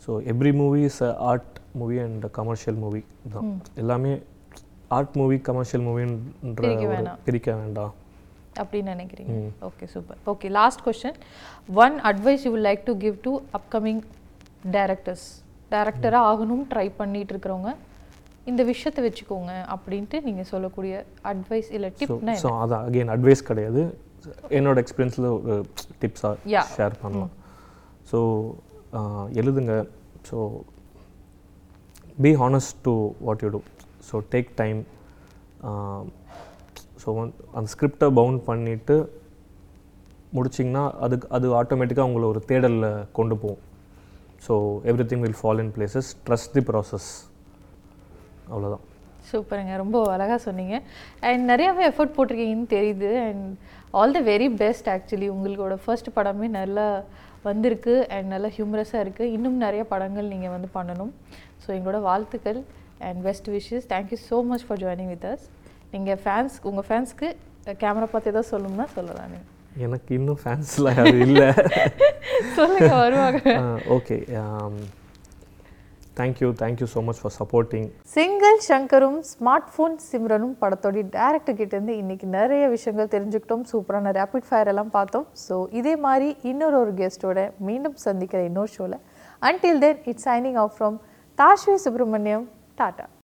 so 0.05 0.11
every 0.33 0.51
movie 0.61 0.81
is 0.89 1.01
a 1.07 1.11
art 1.29 1.49
movie 1.75 1.97
and 2.05 2.25
commercial 2.39 2.79
movie 2.83 3.01
தான் 3.33 3.49
எல்லாமே 3.83 4.13
ஆர்ட் 4.97 5.15
மூவி 5.21 5.37
கமர்ஷியல் 5.47 5.83
மூவின்ற. 5.87 6.61
பிரிக்க 7.25 7.49
வேண்டாம். 7.61 7.93
அப்படின்னு 8.61 8.93
நினைக்கிறீங்க. 8.95 9.33
Okay 9.67 9.85
super 9.93 10.19
okay 10.31 10.47
last 10.59 10.81
question 10.85 11.17
one 11.83 11.95
advice 12.11 12.45
you 12.47 12.53
like 12.67 12.83
to 12.89 12.95
give 13.03 13.17
to 13.27 13.33
upcoming 13.59 13.99
directors 14.75 15.27
டேரக்டராக 15.73 16.29
ஆகணும் 16.31 16.65
ட்ரை 16.71 16.87
பண்ணிட்டு 17.01 17.33
இருக்கிறவங்க 17.35 17.71
இந்த 18.51 18.61
விஷயத்தை 18.71 19.01
வச்சுக்கோங்க 19.05 19.53
அப்படின்ட்டு 19.73 20.17
நீங்கள் 20.27 20.49
சொல்லக்கூடிய 20.51 20.93
அட்வைஸ் 21.31 21.69
இல்லை 21.77 21.89
டிப்னா 22.01 22.35
ஸோ 22.43 22.51
அது 22.63 22.75
அகெயின் 22.85 23.11
அட்வைஸ் 23.15 23.41
கிடையாது. 23.49 23.81
என்னோட 24.57 24.77
எக்ஸ்பீரியன்ஸில் 24.83 25.27
ஒரு 25.37 25.55
டிப்ஸாக. 26.01 26.63
ஷேர் 26.77 26.95
பண்ணலாம். 27.03 27.33
ஸோ 28.11 28.19
எழுதுங்க. 29.41 29.73
So 30.29 30.37
be 32.23 32.31
honest 32.41 32.77
to 32.87 32.95
what 33.27 33.43
you 33.45 33.49
do 33.55 33.61
so 34.09 34.23
take 34.33 34.49
time 34.61 34.79
so 37.03 37.07
அந்த 37.57 37.67
ஸ்கிரிப்டை 37.75 38.09
பவுண்ட் 38.19 38.41
பண்ணிவிட்டு 38.49 38.95
முடிச்சிங்கன்னா 40.37 40.85
அதுக்கு 41.05 41.27
அது 41.35 41.47
ஆட்டோமேட்டிக்காக 41.61 42.09
உங்களை 42.09 42.25
ஒரு 42.33 42.41
தேடலில் 42.49 42.89
கொண்டு 43.17 43.35
போகும். 43.43 43.61
So 44.47 44.55
every 44.91 45.05
thing 45.11 45.23
will 45.25 45.39
fall 45.41 45.61
in 45.63 45.73
places 45.77 46.09
trust 46.27 46.53
the 46.57 46.63
process 46.69 47.09
அவ்வளோதான் 48.51 48.83
சூப்பருங்க. 49.29 49.73
ரொம்ப 49.81 49.97
அழகாக 50.15 50.39
சொன்னீங்க. 50.45 50.75
அண்ட் 51.29 51.43
நிறையாவே 51.51 51.83
எஃபர்ட் 51.91 52.13
போட்டிருக்கீங்கன்னு 52.17 52.69
தெரியுது. 52.75 53.09
And 53.27 53.47
all 53.99 54.15
the 54.17 54.19
very 54.29 54.47
best 54.61 54.87
actually 54.93 55.27
உங்களோட 55.33 55.75
ஃபர்ஸ்ட் 55.85 56.09
படமே 56.17 56.47
நல்லா 56.59 56.85
வந்திருக்கு. 57.49 57.95
அண்ட் 58.15 58.29
நல்லா 58.33 58.49
ஹியூமரஸாக 58.57 59.03
இருக்குது 59.05 59.33
இன்னும் 59.37 59.57
நிறைய 59.65 59.83
படங்கள் 59.91 60.31
நீங்கள் 60.33 60.53
வந்து 60.55 60.69
பண்ணணும். 60.77 61.11
ஸோ 61.63 61.67
எங்களோட 61.77 61.99
வாழ்த்துக்கள் 62.09 62.61
and 63.09 63.19
best 63.27 63.49
wishes 63.57 63.89
thank you 63.93 64.19
so 64.29 64.39
much 64.51 64.65
for 64.69 64.81
joining 64.85 65.11
with 65.15 65.27
us 65.33 65.45
நீங்கள் 65.93 66.19
ஃபேன்ஸ் 66.23 66.57
உங்கள் 66.71 66.87
ஃபேன்ஸ்க்கு 66.89 67.29
கேமரா 67.83 68.09
பார்த்து 68.15 68.33
ஏதோ 68.35 68.43
சொல்லணும்னா 68.53 68.87
சொல்லலாம். 68.97 69.31
நீங்கள் 69.35 69.53
எனக்கு 69.85 70.11
இன்னும் 70.19 70.39
ஃபேன்ஸ்லாம் 70.43 70.95
யாரும் 70.99 71.25
இல்லை. 71.27 71.47
சொல்லுங்க 72.57 72.93
வருவாங்க. 73.03 73.41
Okay 73.97 74.17
thank you 76.19 76.47
thank you 76.61 76.85
so 76.93 76.99
much 77.07 77.19
for 77.21 77.33
supporting 77.39 77.87
single 78.13 78.55
சங்கரும் 78.67 79.17
smart 79.31 79.67
phone 79.73 79.95
சிம்ரனும் 80.07 80.55
படத்தோட 80.61 81.03
டேரக்டர் 81.17 81.57
கிட்டேருந்து 81.59 81.95
இன்னைக்கு 82.01 82.27
நிறைய 82.37 82.63
விஷயங்கள் 82.75 83.11
தெரிஞ்சுக்கிட்டோம். 83.15 83.65
சூப்பரான 83.71 84.13
ரேபிட் 84.19 84.47
ஃபயர் 84.47 84.71
எல்லாம் 84.73 84.91
பார்த்தோம். 84.97 85.27
ஸோ 85.45 85.57
இதே 85.81 85.93
மாதிரி 86.05 86.29
இன்னொரு 86.51 86.79
ஒரு 86.83 86.93
கெஸ்ட்டோட 87.01 87.43
மீண்டும் 87.67 87.97
சந்திக்கிற 88.07 88.41
இன்னொரு 88.49 88.73
ஷோவில் 88.77 88.97
until 89.49 89.81
then 89.85 90.01
it's 90.13 90.27
signing 90.29 90.59
off 90.63 90.75
from 90.77 90.97
Dashvi 91.39 91.77
Subramaniam 91.85 92.47
tata 92.81 93.07